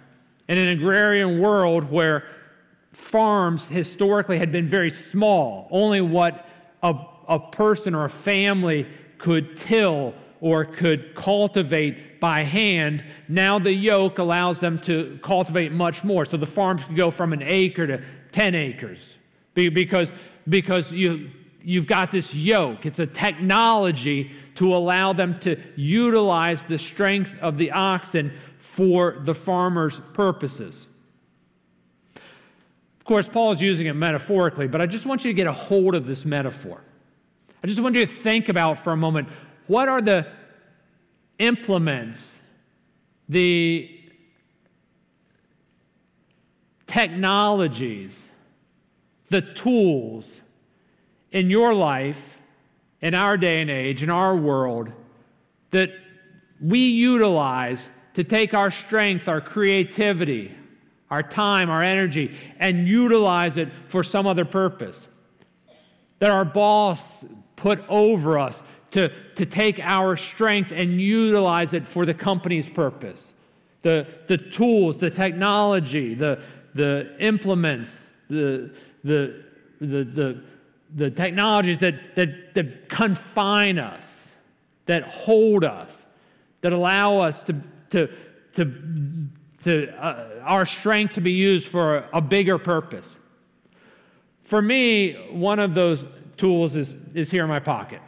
In 0.49 0.59
an 0.59 0.69
agrarian 0.69 1.41
world 1.41 1.91
where 1.91 2.25
farms 2.97 3.67
historically 3.67 4.39
had 4.39 4.51
been 4.51 4.67
very 4.67 4.91
small, 4.91 5.69
only 5.71 6.01
what 6.01 6.49
a, 6.83 6.95
a 7.29 7.39
person 7.39 7.95
or 7.95 8.07
a 8.07 8.11
family 8.11 8.87
could 9.19 9.57
till 9.57 10.15
or 10.41 10.65
could 10.65 11.15
cultivate 11.15 12.21
by 12.21 12.41
hand. 12.41 13.05
Now 13.29 13.59
the 13.59 13.73
yoke 13.73 14.19
allows 14.19 14.61
them 14.61 14.79
to 14.81 15.19
cultivate 15.23 15.73
much 15.73 16.05
more. 16.05 16.25
So 16.25 16.37
the 16.39 16.47
farms 16.47 16.85
can 16.85 16.95
go 16.95 17.11
from 17.11 17.33
an 17.33 17.43
acre 17.43 17.87
to 17.87 18.03
10 18.33 18.55
acres 18.55 19.19
because, 19.55 20.13
because 20.49 20.91
you, 20.91 21.31
you've 21.63 21.87
got 21.87 22.11
this 22.11 22.35
yoke. 22.35 22.87
It's 22.87 22.99
a 22.99 23.07
technology 23.07 24.33
to 24.57 24.75
allow 24.75 25.13
them 25.13 25.39
to 25.41 25.61
utilize 25.77 26.63
the 26.63 26.79
strength 26.79 27.37
of 27.41 27.59
the 27.59 27.73
oxen 27.73 28.33
for 28.57 29.19
the 29.21 29.35
farmer's 29.35 30.01
purposes. 30.15 30.89
Of 33.07 33.09
course, 33.09 33.29
Paul 33.29 33.53
is 33.53 33.63
using 33.63 33.87
it 33.87 33.93
metaphorically, 33.93 34.67
but 34.67 34.81
I 34.81 34.87
just 34.87 35.07
want 35.07 35.25
you 35.25 35.31
to 35.31 35.33
get 35.33 35.47
a 35.47 35.53
hold 35.53 35.95
of 35.95 36.09
this 36.09 36.25
metaphor. 36.25 36.83
I 37.63 37.69
just 37.69 37.79
want 37.79 37.95
you 37.95 38.05
to 38.05 38.13
think 38.13 38.49
about 38.49 38.79
for 38.79 38.93
a 38.93 38.97
moment 38.97 39.29
what 39.69 39.89
are 39.89 40.03
the 40.03 40.27
implements, 41.39 42.43
the 43.29 43.89
technologies, 46.89 48.29
the 49.29 49.41
tools 49.41 50.41
in 51.31 51.49
your 51.49 51.75
life, 51.75 52.41
in 53.01 53.15
our 53.15 53.37
day 53.37 53.61
and 53.61 53.71
age, 53.71 54.03
in 54.03 54.11
our 54.11 54.35
world, 54.35 54.91
that 55.71 55.91
we 56.61 56.81
utilize 56.81 57.89
to 58.15 58.25
take 58.25 58.53
our 58.53 58.73
strength, 58.73 59.29
our 59.29 59.41
creativity, 59.41 60.57
our 61.11 61.23
time, 61.23 61.71
our 61.71 61.83
energy, 61.83 62.37
and 62.59 62.89
utilize 62.89 63.57
it 63.57 63.73
for 63.87 64.03
some 64.03 64.27
other 64.27 64.45
purpose. 64.45 65.09
That 66.19 66.31
our 66.31 66.45
boss 66.45 67.25
put 67.57 67.85
over 67.89 68.39
us 68.39 68.63
to, 68.93 69.11
to 69.35 69.47
take 69.47 69.81
our 69.81 70.17
strength 70.17 70.73
and 70.73 71.01
utilize 71.01 71.75
it 71.75 71.85
for 71.85 72.07
the 72.07 72.15
company's 72.15 72.69
purpose. 72.69 73.33
The, 73.83 74.07
the 74.27 74.39
tools, 74.39 74.99
the 74.99 75.11
technology, 75.11 76.15
the, 76.15 76.43
the 76.75 77.15
implements, 77.21 78.13
the, 78.29 78.75
the, 79.05 79.45
the, 79.81 80.05
the, 80.05 80.43
the 80.95 81.11
technologies 81.11 81.81
that, 81.81 82.17
that, 82.17 82.55
that 82.55 82.89
confine 82.89 83.79
us, 83.79 84.31
that 84.87 85.05
hold 85.05 85.65
us, 85.65 86.05
that 86.63 86.73
allow 86.73 87.19
us 87.19 87.43
to, 87.45 87.55
to, 87.91 88.09
to 88.55 88.65
to 89.67 89.93
uh, 90.03 90.43
our 90.43 90.65
strength 90.65 91.15
to 91.15 91.21
be 91.21 91.33
used 91.33 91.69
for 91.69 92.09
a 92.13 92.21
bigger 92.21 92.57
purpose. 92.57 93.19
For 94.43 94.63
me, 94.63 95.13
one 95.31 95.59
of 95.59 95.75
those 95.75 96.07
tools 96.37 96.77
is, 96.77 96.95
is 97.15 97.31
here 97.31 97.43
in 97.43 97.49
my 97.49 97.59
pocket. 97.59 98.01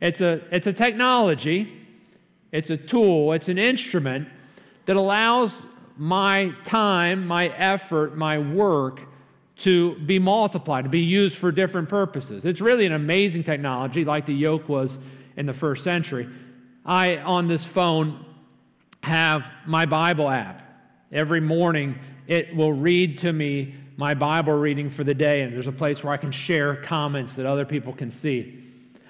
It's 0.00 0.20
a, 0.20 0.42
it's 0.50 0.66
a 0.66 0.72
technology, 0.72 1.70
it's 2.50 2.70
a 2.70 2.76
tool, 2.76 3.32
it's 3.34 3.48
an 3.48 3.58
instrument 3.58 4.28
that 4.86 4.96
allows 4.96 5.64
my 5.96 6.52
time, 6.64 7.26
my 7.26 7.48
effort, 7.48 8.16
my 8.16 8.38
work 8.38 9.02
to 9.58 9.94
be 9.96 10.18
multiplied, 10.18 10.84
to 10.84 10.90
be 10.90 11.00
used 11.00 11.36
for 11.38 11.52
different 11.52 11.88
purposes. 11.88 12.46
It's 12.46 12.60
really 12.60 12.86
an 12.86 12.92
amazing 12.92 13.44
technology, 13.44 14.04
like 14.04 14.26
the 14.26 14.34
yoke 14.34 14.68
was 14.68 14.98
in 15.36 15.46
the 15.46 15.52
first 15.52 15.84
century. 15.84 16.28
I, 16.84 17.18
on 17.18 17.46
this 17.46 17.66
phone, 17.66 18.24
have 19.02 19.50
my 19.66 19.86
Bible 19.86 20.28
app. 20.28 20.76
Every 21.10 21.40
morning, 21.40 21.98
it 22.26 22.54
will 22.54 22.72
read 22.72 23.18
to 23.18 23.32
me 23.32 23.74
my 23.96 24.14
Bible 24.14 24.54
reading 24.54 24.88
for 24.88 25.04
the 25.04 25.14
day, 25.14 25.42
and 25.42 25.52
there's 25.52 25.66
a 25.66 25.72
place 25.72 26.02
where 26.02 26.12
I 26.12 26.16
can 26.16 26.32
share 26.32 26.76
comments 26.76 27.36
that 27.36 27.46
other 27.46 27.64
people 27.64 27.92
can 27.92 28.10
see. 28.10 28.64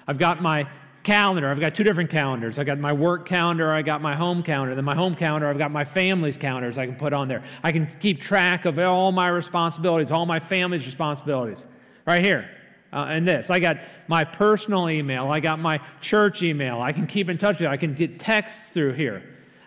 I've 0.07 0.19
got 0.19 0.41
my 0.41 0.67
calendar. 1.03 1.49
I've 1.49 1.59
got 1.59 1.75
two 1.75 1.83
different 1.83 2.09
calendars. 2.09 2.57
I've 2.57 2.65
got 2.65 2.79
my 2.79 2.93
work 2.93 3.25
calendar, 3.25 3.71
I 3.71 3.81
got 3.81 4.01
my 4.01 4.15
home 4.15 4.41
calendar. 4.41 4.73
Then 4.75 4.85
my 4.85 4.95
home 4.95 5.15
calendar, 5.15 5.47
I've 5.47 5.57
got 5.57 5.71
my 5.71 5.83
family's 5.83 6.37
calendars 6.37 6.77
I 6.77 6.85
can 6.85 6.95
put 6.95 7.13
on 7.13 7.27
there. 7.27 7.43
I 7.61 7.71
can 7.71 7.87
keep 7.99 8.21
track 8.21 8.65
of 8.65 8.79
all 8.79 9.11
my 9.11 9.27
responsibilities, 9.27 10.11
all 10.11 10.25
my 10.25 10.39
family's 10.39 10.85
responsibilities. 10.85 11.67
Right 12.05 12.23
here. 12.23 12.49
Uh, 12.91 13.07
and 13.09 13.27
this. 13.27 13.49
I 13.49 13.59
got 13.59 13.79
my 14.07 14.23
personal 14.23 14.87
email. 14.87 15.31
I 15.31 15.39
got 15.39 15.59
my 15.59 15.79
church 15.99 16.43
email. 16.43 16.79
I 16.79 16.91
can 16.91 17.07
keep 17.07 17.27
in 17.27 17.39
touch 17.39 17.55
with 17.55 17.63
it. 17.63 17.69
I 17.69 17.77
can 17.77 17.95
get 17.95 18.19
texts 18.19 18.69
through 18.69 18.93
here. 18.93 19.23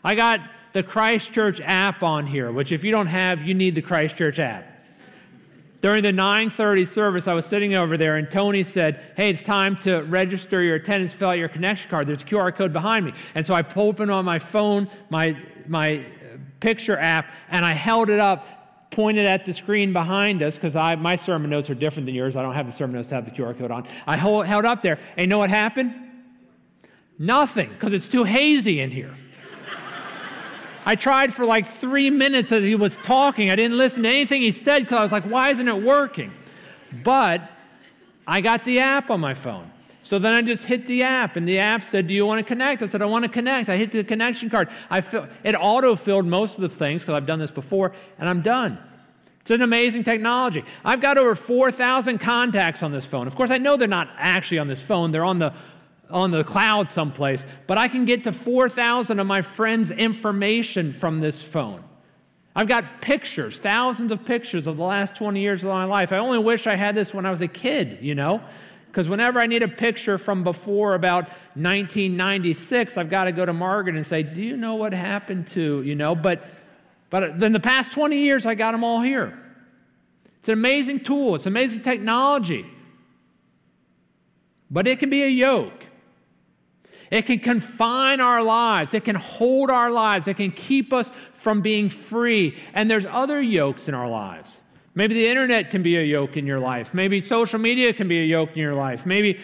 I 0.06 0.14
got 0.14 0.40
the 0.72 0.84
Christchurch 0.84 1.60
app 1.60 2.04
on 2.04 2.28
here, 2.28 2.52
which 2.52 2.70
if 2.70 2.84
you 2.84 2.92
don't 2.92 3.08
have, 3.08 3.42
you 3.42 3.54
need 3.54 3.74
the 3.74 3.82
Christchurch 3.82 4.38
app. 4.38 4.64
During 5.80 6.04
the 6.04 6.12
9:30 6.12 6.84
service, 6.86 7.26
I 7.26 7.34
was 7.34 7.44
sitting 7.44 7.74
over 7.74 7.96
there, 7.96 8.16
and 8.16 8.30
Tony 8.30 8.62
said, 8.62 9.00
"Hey, 9.16 9.30
it's 9.30 9.42
time 9.42 9.76
to 9.78 10.02
register 10.02 10.62
your 10.62 10.76
attendance, 10.76 11.12
fill 11.12 11.30
out 11.30 11.38
your 11.38 11.48
connection 11.48 11.90
card. 11.90 12.06
There's 12.06 12.22
a 12.22 12.24
QR 12.24 12.52
code 12.52 12.72
behind 12.72 13.04
me." 13.04 13.14
And 13.34 13.44
so 13.44 13.52
I 13.52 13.64
opened 13.74 14.12
on 14.12 14.24
my 14.24 14.38
phone 14.38 14.88
my 15.10 15.36
my 15.66 15.96
uh, 15.96 16.02
picture 16.60 16.96
app, 16.96 17.32
and 17.50 17.64
I 17.64 17.72
held 17.72 18.08
it 18.08 18.20
up, 18.20 18.92
pointed 18.92 19.26
at 19.26 19.44
the 19.44 19.52
screen 19.52 19.92
behind 19.92 20.40
us 20.40 20.54
because 20.54 20.76
my 20.76 21.16
sermon 21.16 21.50
notes 21.50 21.68
are 21.68 21.74
different 21.74 22.06
than 22.06 22.14
yours. 22.14 22.36
I 22.36 22.42
don't 22.42 22.54
have 22.54 22.66
the 22.66 22.72
sermon 22.72 22.94
notes 22.94 23.08
to 23.08 23.16
have 23.16 23.24
the 23.24 23.32
QR 23.32 23.58
code 23.58 23.72
on. 23.72 23.88
I 24.06 24.18
hold, 24.18 24.46
held 24.46 24.66
up 24.66 24.82
there, 24.82 25.00
and 25.16 25.22
you 25.22 25.26
know 25.26 25.38
what 25.38 25.50
happened? 25.50 25.94
Nothing, 27.18 27.70
because 27.70 27.92
it's 27.92 28.08
too 28.08 28.22
hazy 28.22 28.78
in 28.80 28.92
here. 28.92 29.12
I 30.86 30.94
tried 30.94 31.34
for 31.34 31.44
like 31.44 31.66
three 31.66 32.10
minutes 32.10 32.52
as 32.52 32.62
he 32.62 32.76
was 32.76 32.96
talking. 32.96 33.50
I 33.50 33.56
didn't 33.56 33.76
listen 33.76 34.04
to 34.04 34.08
anything 34.08 34.40
he 34.40 34.52
said 34.52 34.84
because 34.84 34.98
I 34.98 35.02
was 35.02 35.12
like, 35.12 35.24
why 35.24 35.50
isn't 35.50 35.66
it 35.66 35.82
working? 35.82 36.32
But 37.02 37.50
I 38.26 38.40
got 38.40 38.64
the 38.64 38.78
app 38.78 39.10
on 39.10 39.20
my 39.20 39.34
phone. 39.34 39.72
So 40.02 40.20
then 40.20 40.34
I 40.34 40.42
just 40.42 40.66
hit 40.66 40.86
the 40.86 41.02
app, 41.02 41.34
and 41.34 41.48
the 41.48 41.58
app 41.58 41.82
said, 41.82 42.06
Do 42.06 42.14
you 42.14 42.24
want 42.24 42.38
to 42.38 42.46
connect? 42.46 42.80
I 42.80 42.86
said, 42.86 43.02
I 43.02 43.06
want 43.06 43.24
to 43.24 43.28
connect. 43.28 43.68
I 43.68 43.76
hit 43.76 43.90
the 43.90 44.04
connection 44.04 44.48
card. 44.48 44.68
I 44.88 45.00
fill, 45.00 45.26
it 45.42 45.56
auto 45.56 45.96
filled 45.96 46.26
most 46.26 46.54
of 46.54 46.60
the 46.60 46.68
things 46.68 47.02
because 47.02 47.16
I've 47.16 47.26
done 47.26 47.40
this 47.40 47.50
before, 47.50 47.90
and 48.16 48.28
I'm 48.28 48.40
done. 48.40 48.78
It's 49.40 49.50
an 49.50 49.62
amazing 49.62 50.04
technology. 50.04 50.64
I've 50.84 51.00
got 51.00 51.18
over 51.18 51.34
4,000 51.34 52.18
contacts 52.18 52.84
on 52.84 52.92
this 52.92 53.04
phone. 53.04 53.26
Of 53.26 53.34
course, 53.34 53.50
I 53.50 53.58
know 53.58 53.76
they're 53.76 53.88
not 53.88 54.08
actually 54.16 54.60
on 54.60 54.68
this 54.68 54.80
phone, 54.80 55.10
they're 55.10 55.24
on 55.24 55.40
the 55.40 55.52
on 56.10 56.30
the 56.30 56.44
cloud 56.44 56.90
someplace, 56.90 57.46
but 57.66 57.78
I 57.78 57.88
can 57.88 58.04
get 58.04 58.24
to 58.24 58.32
4,000 58.32 59.18
of 59.18 59.26
my 59.26 59.42
friends' 59.42 59.90
information 59.90 60.92
from 60.92 61.20
this 61.20 61.42
phone. 61.42 61.82
I've 62.54 62.68
got 62.68 63.02
pictures, 63.02 63.58
thousands 63.58 64.12
of 64.12 64.24
pictures 64.24 64.66
of 64.66 64.78
the 64.78 64.82
last 64.82 65.14
20 65.14 65.40
years 65.40 65.62
of 65.62 65.68
my 65.68 65.84
life. 65.84 66.12
I 66.12 66.18
only 66.18 66.38
wish 66.38 66.66
I 66.66 66.74
had 66.74 66.94
this 66.94 67.12
when 67.12 67.26
I 67.26 67.30
was 67.30 67.42
a 67.42 67.48
kid, 67.48 67.98
you 68.00 68.14
know? 68.14 68.42
Because 68.86 69.10
whenever 69.10 69.38
I 69.38 69.46
need 69.46 69.62
a 69.62 69.68
picture 69.68 70.16
from 70.16 70.42
before 70.42 70.94
about 70.94 71.24
1996, 71.54 72.96
I've 72.96 73.10
got 73.10 73.24
to 73.24 73.32
go 73.32 73.44
to 73.44 73.52
Margaret 73.52 73.94
and 73.94 74.06
say, 74.06 74.22
Do 74.22 74.40
you 74.40 74.56
know 74.56 74.76
what 74.76 74.94
happened 74.94 75.48
to, 75.48 75.82
you 75.82 75.94
know? 75.94 76.14
But, 76.14 76.48
but 77.10 77.42
in 77.42 77.52
the 77.52 77.60
past 77.60 77.92
20 77.92 78.16
years, 78.16 78.46
I 78.46 78.54
got 78.54 78.72
them 78.72 78.84
all 78.84 79.02
here. 79.02 79.38
It's 80.38 80.48
an 80.48 80.54
amazing 80.54 81.00
tool, 81.00 81.34
it's 81.34 81.44
amazing 81.44 81.82
technology. 81.82 82.64
But 84.70 84.88
it 84.88 84.98
can 84.98 85.10
be 85.10 85.22
a 85.22 85.28
yoke. 85.28 85.84
It 87.10 87.22
can 87.22 87.38
confine 87.38 88.20
our 88.20 88.42
lives. 88.42 88.94
It 88.94 89.04
can 89.04 89.16
hold 89.16 89.70
our 89.70 89.90
lives. 89.90 90.26
It 90.28 90.34
can 90.34 90.50
keep 90.50 90.92
us 90.92 91.10
from 91.32 91.60
being 91.60 91.88
free. 91.88 92.56
And 92.74 92.90
there's 92.90 93.06
other 93.06 93.40
yokes 93.40 93.88
in 93.88 93.94
our 93.94 94.08
lives. 94.08 94.60
Maybe 94.94 95.14
the 95.14 95.28
internet 95.28 95.70
can 95.70 95.82
be 95.82 95.96
a 95.98 96.02
yoke 96.02 96.36
in 96.36 96.46
your 96.46 96.58
life. 96.58 96.94
Maybe 96.94 97.20
social 97.20 97.58
media 97.58 97.92
can 97.92 98.08
be 98.08 98.18
a 98.20 98.24
yoke 98.24 98.52
in 98.52 98.58
your 98.58 98.74
life. 98.74 99.04
Maybe 99.04 99.38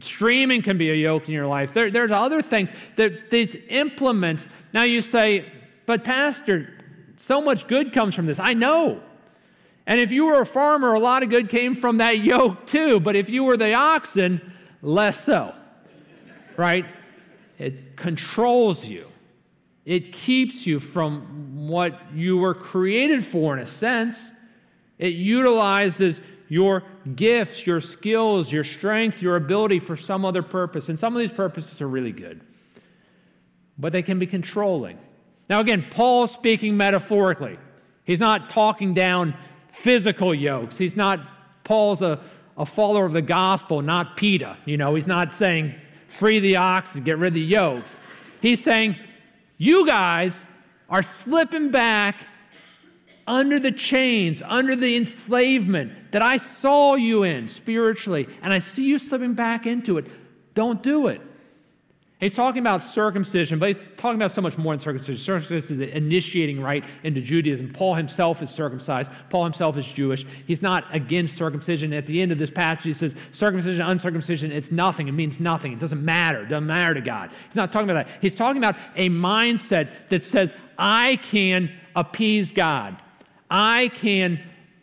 streaming 0.00 0.62
can 0.62 0.78
be 0.78 0.90
a 0.90 0.94
yoke 0.94 1.28
in 1.28 1.34
your 1.34 1.46
life. 1.46 1.72
There, 1.72 1.90
there's 1.90 2.10
other 2.10 2.42
things 2.42 2.72
that 2.96 3.30
these 3.30 3.56
implements. 3.68 4.48
Now 4.72 4.82
you 4.82 5.00
say, 5.00 5.46
but 5.86 6.02
Pastor, 6.02 6.76
so 7.18 7.40
much 7.40 7.68
good 7.68 7.92
comes 7.92 8.14
from 8.14 8.26
this. 8.26 8.40
I 8.40 8.54
know. 8.54 9.00
And 9.86 10.00
if 10.00 10.10
you 10.10 10.26
were 10.26 10.40
a 10.40 10.46
farmer, 10.46 10.94
a 10.94 10.98
lot 10.98 11.22
of 11.22 11.30
good 11.30 11.48
came 11.48 11.76
from 11.76 11.98
that 11.98 12.18
yoke 12.24 12.66
too. 12.66 12.98
But 12.98 13.14
if 13.14 13.30
you 13.30 13.44
were 13.44 13.56
the 13.56 13.74
oxen, 13.74 14.52
less 14.82 15.24
so. 15.24 15.54
Right? 16.56 16.84
It 17.58 17.96
controls 17.96 18.84
you, 18.86 19.08
it 19.84 20.12
keeps 20.12 20.66
you 20.66 20.80
from 20.80 21.68
what 21.68 22.12
you 22.14 22.38
were 22.38 22.54
created 22.54 23.24
for, 23.24 23.56
in 23.56 23.62
a 23.62 23.66
sense. 23.66 24.30
It 24.98 25.12
utilizes 25.12 26.20
your 26.48 26.82
gifts, 27.14 27.66
your 27.66 27.80
skills, 27.80 28.52
your 28.52 28.64
strength, 28.64 29.22
your 29.22 29.36
ability 29.36 29.78
for 29.78 29.96
some 29.96 30.24
other 30.24 30.42
purpose. 30.42 30.88
And 30.88 30.98
some 30.98 31.14
of 31.14 31.20
these 31.20 31.32
purposes 31.32 31.80
are 31.80 31.88
really 31.88 32.12
good, 32.12 32.42
but 33.78 33.92
they 33.92 34.02
can 34.02 34.18
be 34.18 34.26
controlling. 34.26 34.98
Now, 35.48 35.60
again, 35.60 35.86
Paul's 35.90 36.32
speaking 36.32 36.76
metaphorically. 36.76 37.58
He's 38.04 38.20
not 38.20 38.50
talking 38.50 38.94
down 38.94 39.34
physical 39.68 40.34
yokes. 40.34 40.78
He's 40.78 40.96
not, 40.96 41.20
Paul's 41.64 42.02
a, 42.02 42.20
a 42.56 42.64
follower 42.64 43.04
of 43.04 43.12
the 43.12 43.22
gospel, 43.22 43.82
not 43.82 44.16
PETA. 44.16 44.56
You 44.64 44.76
know, 44.76 44.94
he's 44.94 45.06
not 45.06 45.34
saying 45.34 45.74
free 46.08 46.38
the 46.38 46.56
oxen, 46.56 47.02
get 47.02 47.18
rid 47.18 47.28
of 47.28 47.34
the 47.34 47.40
yokes. 47.40 47.96
He's 48.40 48.62
saying, 48.62 48.96
You 49.58 49.86
guys 49.86 50.44
are 50.88 51.02
slipping 51.02 51.70
back 51.70 52.28
under 53.26 53.58
the 53.58 53.72
chains, 53.72 54.40
under 54.42 54.76
the 54.76 54.96
enslavement 54.96 56.12
that 56.12 56.22
I 56.22 56.36
saw 56.36 56.94
you 56.94 57.24
in 57.24 57.48
spiritually, 57.48 58.28
and 58.42 58.52
I 58.52 58.60
see 58.60 58.84
you 58.84 58.98
slipping 58.98 59.34
back 59.34 59.66
into 59.66 59.98
it. 59.98 60.06
Don't 60.54 60.82
do 60.82 61.08
it. 61.08 61.20
He's 62.18 62.34
talking 62.34 62.60
about 62.60 62.82
circumcision, 62.82 63.58
but 63.58 63.66
he's 63.66 63.84
talking 63.98 64.16
about 64.16 64.32
so 64.32 64.40
much 64.40 64.56
more 64.56 64.72
than 64.72 64.80
circumcision. 64.80 65.18
Circumcision 65.18 65.58
is 65.58 65.78
the 65.78 65.94
initiating 65.94 66.62
right 66.62 66.82
into 67.02 67.20
Judaism. 67.20 67.70
Paul 67.74 67.92
himself 67.92 68.40
is 68.40 68.48
circumcised. 68.48 69.12
Paul 69.28 69.44
himself 69.44 69.76
is 69.76 69.86
Jewish. 69.86 70.24
He's 70.46 70.62
not 70.62 70.84
against 70.92 71.36
circumcision. 71.36 71.92
At 71.92 72.06
the 72.06 72.22
end 72.22 72.32
of 72.32 72.38
this 72.38 72.50
passage, 72.50 72.84
he 72.84 72.92
says, 72.94 73.14
circumcision, 73.32 73.84
uncircumcision, 73.84 74.50
it's 74.50 74.72
nothing. 74.72 75.08
It 75.08 75.12
means 75.12 75.38
nothing. 75.38 75.74
It 75.74 75.78
doesn't 75.78 76.02
matter. 76.02 76.44
It 76.44 76.48
doesn't 76.48 76.66
matter 76.66 76.94
to 76.94 77.02
God. 77.02 77.30
He's 77.48 77.56
not 77.56 77.70
talking 77.70 77.90
about 77.90 78.06
that. 78.06 78.18
He's 78.22 78.34
talking 78.34 78.64
about 78.64 78.76
a 78.96 79.10
mindset 79.10 80.08
that 80.08 80.24
says, 80.24 80.54
I 80.78 81.16
can 81.16 81.70
appease 81.94 82.50
God. 82.50 82.96
I 83.50 83.88
can 83.88 84.40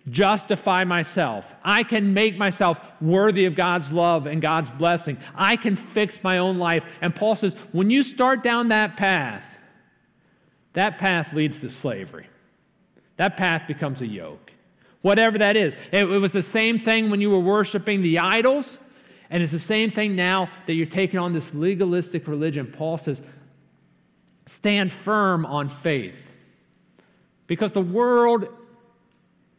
justify 0.09 0.83
myself. 0.83 1.55
I 1.63 1.83
can 1.83 2.13
make 2.13 2.37
myself 2.37 2.79
worthy 3.01 3.45
of 3.45 3.55
God's 3.55 3.93
love 3.93 4.27
and 4.27 4.41
God's 4.41 4.69
blessing. 4.69 5.17
I 5.35 5.55
can 5.55 5.75
fix 5.75 6.23
my 6.23 6.37
own 6.37 6.57
life. 6.57 6.85
And 7.01 7.15
Paul 7.15 7.35
says, 7.35 7.55
when 7.71 7.89
you 7.89 8.03
start 8.03 8.43
down 8.43 8.67
that 8.69 8.97
path, 8.97 9.59
that 10.73 10.97
path 10.97 11.33
leads 11.33 11.59
to 11.59 11.69
slavery. 11.69 12.27
That 13.17 13.37
path 13.37 13.67
becomes 13.67 14.01
a 14.01 14.07
yoke. 14.07 14.51
Whatever 15.01 15.37
that 15.37 15.55
is. 15.55 15.75
It, 15.91 16.09
it 16.09 16.19
was 16.19 16.31
the 16.31 16.43
same 16.43 16.79
thing 16.79 17.09
when 17.09 17.21
you 17.21 17.29
were 17.29 17.39
worshiping 17.39 18.01
the 18.01 18.19
idols, 18.19 18.77
and 19.29 19.43
it's 19.43 19.51
the 19.51 19.59
same 19.59 19.91
thing 19.91 20.15
now 20.15 20.49
that 20.65 20.73
you're 20.73 20.85
taking 20.85 21.19
on 21.19 21.33
this 21.33 21.53
legalistic 21.53 22.27
religion. 22.27 22.67
Paul 22.67 22.97
says, 22.97 23.21
stand 24.45 24.91
firm 24.91 25.45
on 25.45 25.69
faith. 25.69 26.31
Because 27.47 27.71
the 27.73 27.81
world 27.81 28.47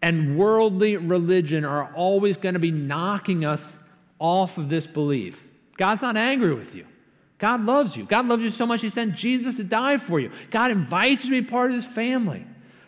and 0.04 0.37
worldly 0.37 0.99
religion 0.99 1.64
are 1.64 1.90
always 1.94 2.37
going 2.37 2.52
to 2.52 2.58
be 2.58 2.70
knocking 2.70 3.42
us 3.42 3.78
off 4.18 4.58
of 4.58 4.68
this 4.68 4.87
belief. 4.87 5.49
God's 5.78 6.02
not 6.02 6.14
angry 6.14 6.52
with 6.52 6.75
you. 6.75 6.84
God 7.38 7.64
loves 7.64 7.96
you. 7.96 8.04
God 8.04 8.28
loves 8.28 8.42
you 8.42 8.50
so 8.50 8.66
much, 8.66 8.82
He 8.82 8.90
sent 8.90 9.14
Jesus 9.14 9.56
to 9.56 9.64
die 9.64 9.96
for 9.96 10.20
you. 10.20 10.30
God 10.50 10.70
invites 10.70 11.25
you 11.25 11.34
to 11.34 11.42
be 11.42 11.50
part 11.50 11.70
of 11.70 11.76
His 11.76 11.87
family. 11.87 12.44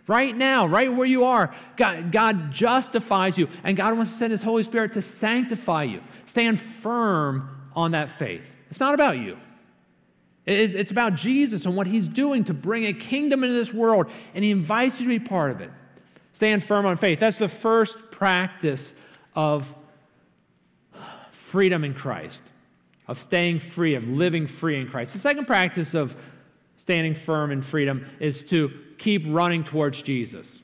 Right 0.07 0.37
now, 0.37 0.67
right 0.67 0.93
where 0.93 1.07
you 1.07 1.25
are, 1.25 1.55
God, 1.79 2.13
God 2.13 2.53
justifies 2.53 3.39
you, 3.39 3.49
and 3.65 3.79
God 3.79 3.97
wants 3.97 4.13
to 4.13 4.19
send 4.19 4.31
His 4.31 4.43
Holy 4.43 4.63
Spirit 4.63 4.93
to 4.93 5.01
sanctify 5.01 5.85
you. 5.85 6.03
Stand 6.27 6.61
firm 6.61 7.71
on 7.75 7.93
that 7.93 8.11
faith. 8.11 8.57
It's 8.69 8.79
not 8.79 8.93
about 8.93 9.17
you. 9.17 9.39
It's 10.45 10.91
about 10.91 11.15
Jesus 11.15 11.65
and 11.65 11.75
what 11.77 11.87
He's 11.87 12.09
doing 12.09 12.45
to 12.45 12.53
bring 12.53 12.85
a 12.85 12.93
kingdom 12.93 13.43
into 13.43 13.55
this 13.55 13.73
world, 13.73 14.11
and 14.35 14.45
He 14.45 14.51
invites 14.51 15.01
you 15.01 15.09
to 15.09 15.19
be 15.19 15.25
part 15.27 15.51
of 15.51 15.63
it. 15.63 15.71
Stand 16.37 16.63
firm 16.63 16.85
on 16.85 16.99
faith. 16.99 17.19
That's 17.19 17.39
the 17.39 17.49
first 17.49 18.11
practice 18.11 18.95
of 19.35 19.75
freedom 21.31 21.83
in 21.83 21.95
Christ, 21.95 22.43
of 23.09 23.17
staying 23.17 23.61
free, 23.61 23.95
of 23.95 24.07
living 24.07 24.47
free 24.47 24.79
in 24.79 24.87
Christ. 24.87 25.15
The 25.15 25.19
second 25.19 25.47
practice 25.47 25.95
of 25.95 26.15
standing 26.77 27.15
firm 27.15 27.51
in 27.51 27.63
freedom 27.63 28.07
is 28.21 28.45
to 28.51 28.71
keep 28.99 29.23
running 29.27 29.65
towards 29.65 30.03
Jesus. 30.03 30.61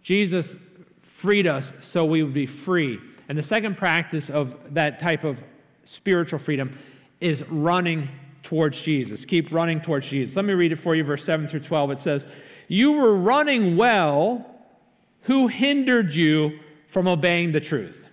Jesus 0.00 0.56
freed 1.02 1.46
us 1.46 1.74
so 1.82 2.06
we 2.06 2.22
would 2.22 2.32
be 2.32 2.46
free. 2.46 2.98
And 3.28 3.36
the 3.36 3.42
second 3.42 3.76
practice 3.76 4.30
of 4.30 4.56
that 4.72 5.00
type 5.00 5.22
of 5.22 5.42
spiritual 5.84 6.38
freedom 6.38 6.70
is 7.20 7.46
running 7.50 8.08
towards 8.42 8.80
Jesus. 8.80 9.26
Keep 9.26 9.52
running 9.52 9.82
towards 9.82 10.08
Jesus. 10.08 10.34
Let 10.34 10.46
me 10.46 10.54
read 10.54 10.72
it 10.72 10.76
for 10.76 10.94
you, 10.94 11.04
verse 11.04 11.24
7 11.24 11.46
through 11.46 11.60
12. 11.60 11.90
It 11.90 12.00
says, 12.00 12.26
You 12.68 12.92
were 12.92 13.16
running 13.16 13.76
well. 13.76 14.46
Who 15.22 15.46
hindered 15.48 16.14
you 16.14 16.58
from 16.88 17.06
obeying 17.06 17.52
the 17.52 17.60
truth? 17.60 18.10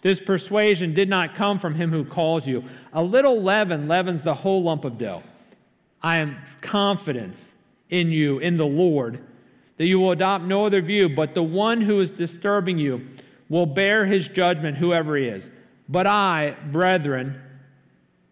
This 0.00 0.20
persuasion 0.20 0.94
did 0.94 1.08
not 1.08 1.34
come 1.34 1.58
from 1.58 1.74
him 1.74 1.90
who 1.90 2.04
calls 2.04 2.46
you. 2.46 2.64
A 2.92 3.02
little 3.02 3.40
leaven 3.40 3.86
leavens 3.86 4.22
the 4.22 4.34
whole 4.34 4.62
lump 4.62 4.84
of 4.84 4.98
dough. 4.98 5.22
I 6.02 6.16
am 6.16 6.36
confident 6.60 7.52
in 7.88 8.10
you, 8.10 8.38
in 8.38 8.56
the 8.56 8.66
Lord, 8.66 9.22
that 9.76 9.86
you 9.86 10.00
will 10.00 10.10
adopt 10.10 10.44
no 10.44 10.66
other 10.66 10.80
view, 10.80 11.08
but 11.08 11.34
the 11.34 11.42
one 11.42 11.82
who 11.82 12.00
is 12.00 12.10
disturbing 12.10 12.78
you 12.78 13.06
will 13.48 13.66
bear 13.66 14.06
his 14.06 14.26
judgment, 14.26 14.78
whoever 14.78 15.16
he 15.16 15.26
is. 15.26 15.50
But 15.88 16.06
I, 16.06 16.56
brethren, 16.72 17.40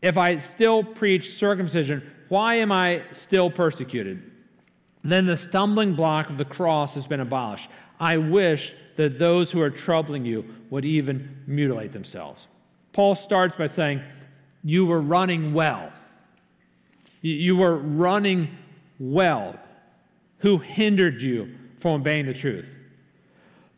if 0.03 0.17
I 0.17 0.39
still 0.39 0.83
preach 0.83 1.37
circumcision, 1.37 2.03
why 2.29 2.55
am 2.57 2.73
I 2.73 3.03
still 3.13 3.51
persecuted? 3.51 4.30
Then 5.03 5.27
the 5.27 5.37
stumbling 5.37 5.95
block 5.95 6.29
of 6.29 6.39
the 6.39 6.45
cross 6.45 6.95
has 6.95 7.07
been 7.07 7.21
abolished. 7.21 7.71
I 7.99 8.17
wish 8.17 8.73
that 8.97 9.19
those 9.19 9.53
who 9.53 9.61
are 9.61 9.71
troubling 9.71 10.25
you 10.25 10.45
would 10.69 10.85
even 10.85 11.43
mutilate 11.47 11.93
themselves. 11.93 12.49
Paul 12.93 13.15
starts 13.15 13.57
by 13.57 13.67
saying, 13.67 14.03
You 14.63 14.87
were 14.87 15.01
running 15.01 15.55
well. 15.55 15.93
You 17.23 17.57
were 17.57 17.77
running 17.77 18.57
well. 18.99 19.59
Who 20.39 20.59
hindered 20.59 21.23
you 21.23 21.55
from 21.79 22.01
obeying 22.01 22.27
the 22.27 22.35
truth? 22.35 22.79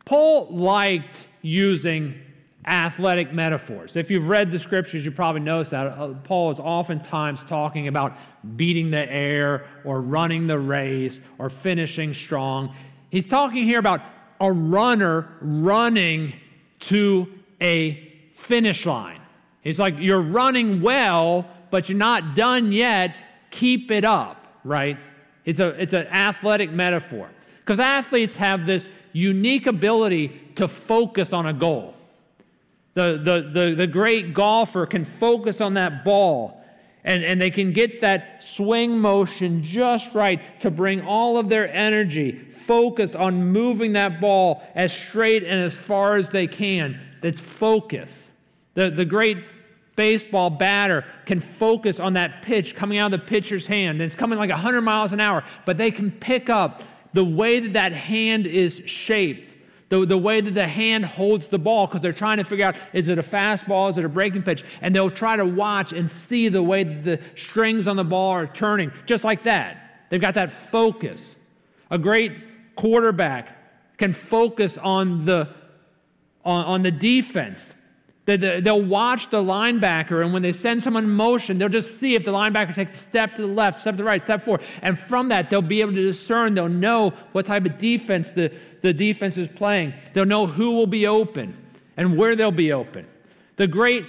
Paul 0.05 0.47
liked 0.49 1.25
using 1.41 2.19
athletic 2.65 3.33
metaphors. 3.33 3.95
If 3.95 4.09
you've 4.09 4.29
read 4.29 4.51
the 4.51 4.59
scriptures, 4.59 5.05
you 5.05 5.11
probably 5.11 5.41
noticed 5.41 5.71
that 5.71 5.87
uh, 5.87 6.13
Paul 6.23 6.51
is 6.51 6.59
oftentimes 6.59 7.43
talking 7.43 7.87
about 7.87 8.17
beating 8.55 8.91
the 8.91 9.11
air 9.11 9.65
or 9.83 10.01
running 10.01 10.47
the 10.47 10.59
race 10.59 11.21
or 11.37 11.49
finishing 11.49 12.13
strong. 12.13 12.73
He's 13.09 13.27
talking 13.27 13.65
here 13.65 13.79
about 13.79 14.01
a 14.39 14.51
runner 14.51 15.29
running 15.41 16.33
to 16.81 17.27
a 17.61 18.11
finish 18.31 18.85
line. 18.85 19.21
He's 19.61 19.79
like, 19.79 19.95
You're 19.97 20.21
running 20.21 20.81
well, 20.81 21.47
but 21.69 21.89
you're 21.89 21.97
not 21.97 22.35
done 22.35 22.71
yet. 22.71 23.15
Keep 23.51 23.91
it 23.91 24.03
up, 24.03 24.47
right? 24.63 24.97
It's, 25.45 25.59
a, 25.59 25.69
it's 25.81 25.93
an 25.93 26.07
athletic 26.07 26.71
metaphor. 26.71 27.29
Because 27.59 27.79
athletes 27.79 28.35
have 28.37 28.65
this 28.65 28.89
unique 29.13 29.67
ability 29.67 30.51
to 30.55 30.67
focus 30.67 31.31
on 31.33 31.45
a 31.45 31.53
goal. 31.53 31.95
The, 32.93 33.19
the, 33.23 33.59
the, 33.59 33.75
the 33.75 33.87
great 33.87 34.33
golfer 34.33 34.85
can 34.85 35.03
focus 35.03 35.61
on 35.61 35.73
that 35.73 36.03
ball 36.03 36.63
and, 37.03 37.23
and 37.23 37.41
they 37.41 37.51
can 37.51 37.73
get 37.73 38.01
that 38.01 38.43
swing 38.43 38.97
motion 38.97 39.63
just 39.63 40.13
right 40.13 40.61
to 40.61 40.71
bring 40.71 41.01
all 41.01 41.37
of 41.37 41.49
their 41.49 41.71
energy 41.73 42.31
focused 42.49 43.15
on 43.15 43.51
moving 43.51 43.93
that 43.93 44.21
ball 44.21 44.63
as 44.73 44.93
straight 44.93 45.43
and 45.43 45.59
as 45.59 45.75
far 45.75 46.15
as 46.15 46.29
they 46.29 46.47
can. 46.47 46.99
That's 47.21 47.41
focus. 47.41 48.29
The, 48.75 48.89
the 48.89 49.05
great 49.05 49.37
baseball 49.95 50.49
batter 50.49 51.05
can 51.25 51.39
focus 51.39 51.99
on 51.99 52.13
that 52.13 52.41
pitch 52.41 52.73
coming 52.75 52.97
out 52.97 53.13
of 53.13 53.19
the 53.19 53.25
pitcher's 53.25 53.67
hand, 53.67 54.01
and 54.01 54.01
it's 54.01 54.15
coming 54.15 54.39
like 54.39 54.49
100 54.49 54.81
miles 54.81 55.13
an 55.13 55.19
hour, 55.19 55.43
but 55.65 55.77
they 55.77 55.91
can 55.91 56.09
pick 56.09 56.49
up 56.49 56.81
the 57.11 57.23
way 57.23 57.59
that 57.59 57.73
that 57.73 57.91
hand 57.91 58.47
is 58.47 58.81
shaped 58.85 59.52
the, 59.93 60.07
the 60.07 60.17
way 60.17 60.41
that 60.41 60.51
the 60.51 60.67
hand 60.67 61.05
holds 61.05 61.49
the 61.49 61.59
ball 61.59 61.85
because 61.85 62.01
they're 62.01 62.11
trying 62.11 62.37
to 62.37 62.43
figure 62.43 62.65
out 62.65 62.77
is 62.93 63.09
it 63.09 63.19
a 63.19 63.21
fastball, 63.21 63.91
is 63.91 63.97
it 63.99 64.03
a 64.03 64.09
breaking 64.09 64.41
pitch? 64.41 64.63
And 64.81 64.95
they'll 64.95 65.11
try 65.11 65.35
to 65.35 65.45
watch 65.45 65.93
and 65.93 66.09
see 66.09 66.49
the 66.49 66.63
way 66.63 66.83
that 66.83 67.03
the 67.03 67.19
strings 67.35 67.87
on 67.87 67.95
the 67.95 68.03
ball 68.03 68.31
are 68.31 68.47
turning, 68.47 68.91
just 69.05 69.23
like 69.23 69.43
that. 69.43 70.07
They've 70.09 70.19
got 70.19 70.33
that 70.33 70.51
focus. 70.51 71.35
A 71.91 71.99
great 71.99 72.75
quarterback 72.75 73.55
can 73.99 74.13
focus 74.13 74.79
on 74.79 75.25
the, 75.25 75.53
on, 76.43 76.65
on 76.65 76.81
the 76.81 76.91
defense 76.91 77.75
They'll 78.25 78.81
watch 78.81 79.29
the 79.29 79.41
linebacker, 79.41 80.23
and 80.23 80.31
when 80.31 80.43
they 80.43 80.53
send 80.53 80.81
someone 80.81 81.03
in 81.03 81.09
motion, 81.09 81.57
they'll 81.57 81.67
just 81.67 81.99
see 81.99 82.15
if 82.15 82.23
the 82.23 82.31
linebacker 82.31 82.73
takes 82.73 82.93
a 82.93 83.03
step 83.03 83.35
to 83.35 83.41
the 83.41 83.49
left, 83.49 83.81
step 83.81 83.95
to 83.95 83.97
the 83.97 84.03
right, 84.05 84.23
step 84.23 84.41
forward. 84.41 84.61
And 84.81 84.97
from 84.97 85.27
that, 85.27 85.49
they'll 85.49 85.61
be 85.61 85.81
able 85.81 85.93
to 85.93 86.01
discern, 86.01 86.55
they'll 86.55 86.69
know 86.69 87.09
what 87.33 87.45
type 87.45 87.65
of 87.65 87.77
defense 87.77 88.31
the, 88.31 88.53
the 88.79 88.93
defense 88.93 89.37
is 89.37 89.49
playing. 89.49 89.93
They'll 90.13 90.25
know 90.25 90.47
who 90.47 90.75
will 90.75 90.87
be 90.87 91.05
open 91.05 91.57
and 91.97 92.17
where 92.17 92.37
they'll 92.37 92.51
be 92.51 92.71
open. 92.71 93.07
The 93.57 93.67
great 93.67 94.05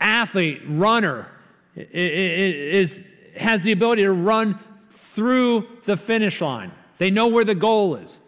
athlete, 0.00 0.62
runner, 0.66 1.30
is, 1.76 3.02
has 3.36 3.60
the 3.60 3.72
ability 3.72 4.04
to 4.04 4.12
run 4.12 4.58
through 4.88 5.68
the 5.84 5.98
finish 5.98 6.40
line. 6.40 6.72
They 6.96 7.10
know 7.10 7.26
where 7.26 7.44
the 7.44 7.54
goal 7.54 7.96
is. 7.96 8.18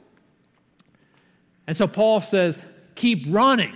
And 1.66 1.74
so 1.74 1.86
Paul 1.86 2.20
says, 2.20 2.62
keep 2.94 3.24
running. 3.28 3.74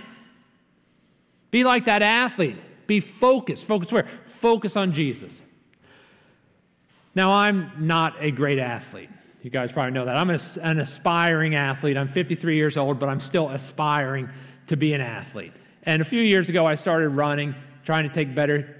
Be 1.51 1.63
like 1.63 1.85
that 1.85 2.01
athlete. 2.01 2.57
Be 2.87 2.99
focused. 2.99 3.65
Focus 3.65 3.91
where? 3.91 4.07
Focus 4.25 4.75
on 4.75 4.93
Jesus. 4.93 5.41
Now, 7.13 7.33
I'm 7.33 7.71
not 7.77 8.15
a 8.19 8.31
great 8.31 8.57
athlete. 8.57 9.09
You 9.41 9.49
guys 9.49 9.73
probably 9.73 9.91
know 9.91 10.05
that. 10.05 10.15
I'm 10.15 10.29
an 10.29 10.79
aspiring 10.79 11.55
athlete. 11.55 11.97
I'm 11.97 12.07
53 12.07 12.55
years 12.55 12.77
old, 12.77 12.99
but 12.99 13.09
I'm 13.09 13.19
still 13.19 13.49
aspiring 13.49 14.29
to 14.67 14.77
be 14.77 14.93
an 14.93 15.01
athlete. 15.01 15.51
And 15.83 16.01
a 16.01 16.05
few 16.05 16.21
years 16.21 16.47
ago, 16.47 16.65
I 16.65 16.75
started 16.75 17.09
running, 17.09 17.55
trying 17.83 18.07
to 18.07 18.13
take 18.13 18.33
better 18.33 18.77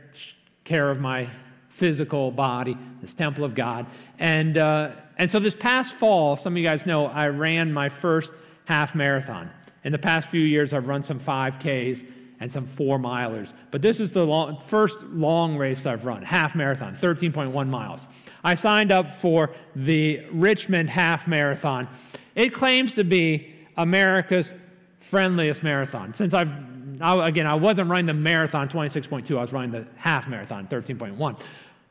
care 0.64 0.90
of 0.90 1.02
my 1.02 1.30
physical 1.68 2.32
body, 2.32 2.78
this 3.02 3.14
temple 3.14 3.44
of 3.44 3.56
God. 3.56 3.88
And, 4.20 4.58
uh, 4.58 4.92
and 5.18 5.32
so 5.32 5.40
this 5.40 5.56
past 5.56 5.94
fall, 5.94 6.38
some 6.38 6.54
of 6.54 6.58
you 6.58 6.64
guys 6.64 6.86
know, 6.86 7.08
I 7.08 7.28
ran 7.30 7.74
my 7.74 7.90
first 7.90 8.32
half 8.66 8.94
marathon. 8.94 9.50
In 9.84 9.92
the 9.92 10.00
past 10.00 10.30
few 10.30 10.42
years, 10.42 10.74
I've 10.74 10.88
run 10.88 11.02
some 11.02 11.20
5Ks 11.20 12.06
and 12.42 12.52
some 12.52 12.66
four 12.66 12.98
milers. 12.98 13.54
But 13.70 13.84
this 13.84 14.00
is 14.00 14.12
the 14.12 14.26
long, 14.26 14.60
first 14.60 15.04
long 15.04 15.58
race 15.58 15.86
I've 15.86 16.08
run, 16.08 16.24
half 16.24 16.56
marathon, 16.56 16.96
13.1 16.96 17.70
miles. 17.70 18.08
I 18.44 18.56
signed 18.56 18.92
up 18.92 19.12
for 19.12 19.52
the 19.76 20.26
Richmond 20.32 20.90
Half 20.90 21.28
Marathon. 21.28 21.88
It 22.34 22.50
claims 22.50 22.96
to 22.96 23.04
be 23.04 23.54
America's 23.78 24.56
friendliest 24.98 25.62
marathon. 25.62 26.16
Since 26.16 26.34
I've, 26.34 26.52
I, 27.00 27.28
again, 27.28 27.46
I 27.46 27.54
wasn't 27.54 27.92
running 27.92 28.08
the 28.08 28.16
marathon 28.16 28.68
26.2, 28.68 29.38
I 29.38 29.42
was 29.42 29.54
running 29.54 29.72
the 29.72 29.88
half 29.96 30.28
marathon 30.28 30.68
13.1. 30.68 31.40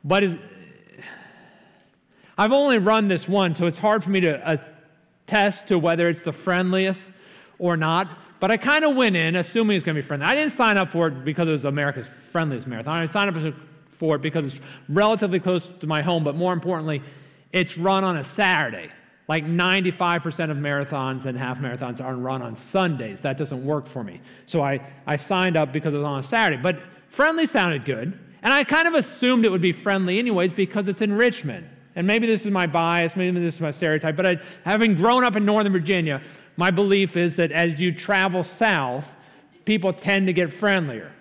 But 0.02 0.24
I've 2.36 2.52
only 2.52 2.78
run 2.78 3.06
this 3.06 3.28
one, 3.28 3.54
so 3.54 3.66
it's 3.66 3.78
hard 3.78 4.02
for 4.02 4.10
me 4.10 4.20
to 4.22 4.60
attest 5.28 5.68
to 5.68 5.78
whether 5.78 6.08
it's 6.08 6.22
the 6.22 6.32
friendliest 6.32 7.12
or 7.60 7.76
not. 7.76 8.08
But 8.40 8.50
I 8.50 8.56
kind 8.56 8.84
of 8.84 8.96
went 8.96 9.14
in 9.14 9.36
assuming 9.36 9.76
it's 9.76 9.84
going 9.84 9.94
to 9.94 10.02
be 10.02 10.06
friendly. 10.06 10.26
I 10.26 10.34
didn't 10.34 10.52
sign 10.52 10.76
up 10.76 10.88
for 10.88 11.06
it 11.08 11.24
because 11.24 11.46
it 11.46 11.52
was 11.52 11.64
America's 11.64 12.08
friendliest 12.08 12.66
marathon. 12.66 13.00
I 13.00 13.06
signed 13.06 13.36
up 13.36 13.54
for 13.90 14.16
it 14.16 14.22
because 14.22 14.54
it's 14.54 14.64
relatively 14.88 15.38
close 15.38 15.68
to 15.68 15.86
my 15.86 16.02
home, 16.02 16.24
but 16.24 16.34
more 16.34 16.52
importantly, 16.52 17.02
it's 17.52 17.78
run 17.78 18.02
on 18.02 18.16
a 18.16 18.24
Saturday. 18.24 18.90
Like 19.28 19.44
95% 19.44 20.50
of 20.50 20.56
marathons 20.56 21.26
and 21.26 21.38
half 21.38 21.60
marathons 21.60 22.02
are 22.02 22.16
run 22.16 22.42
on 22.42 22.56
Sundays. 22.56 23.20
That 23.20 23.36
doesn't 23.36 23.64
work 23.64 23.86
for 23.86 24.02
me. 24.02 24.20
So 24.46 24.62
I, 24.62 24.80
I 25.06 25.16
signed 25.16 25.56
up 25.56 25.72
because 25.72 25.94
it 25.94 25.98
was 25.98 26.06
on 26.06 26.18
a 26.18 26.22
Saturday. 26.22 26.60
But 26.60 26.80
friendly 27.08 27.46
sounded 27.46 27.84
good. 27.84 28.18
And 28.42 28.52
I 28.54 28.64
kind 28.64 28.88
of 28.88 28.94
assumed 28.94 29.44
it 29.44 29.50
would 29.50 29.60
be 29.60 29.72
friendly 29.72 30.18
anyways 30.18 30.54
because 30.54 30.88
it's 30.88 31.02
in 31.02 31.12
Richmond. 31.12 31.68
And 31.94 32.06
maybe 32.06 32.26
this 32.26 32.46
is 32.46 32.50
my 32.50 32.66
bias, 32.66 33.16
maybe 33.16 33.40
this 33.40 33.56
is 33.56 33.60
my 33.60 33.72
stereotype, 33.72 34.16
but 34.16 34.24
I, 34.24 34.38
having 34.64 34.94
grown 34.94 35.24
up 35.24 35.36
in 35.36 35.44
Northern 35.44 35.72
Virginia, 35.72 36.22
my 36.56 36.70
belief 36.70 37.16
is 37.16 37.36
that 37.36 37.52
as 37.52 37.80
you 37.80 37.92
travel 37.92 38.42
south, 38.42 39.16
people 39.64 39.92
tend 39.92 40.26
to 40.26 40.32
get 40.32 40.52
friendlier 40.52 41.12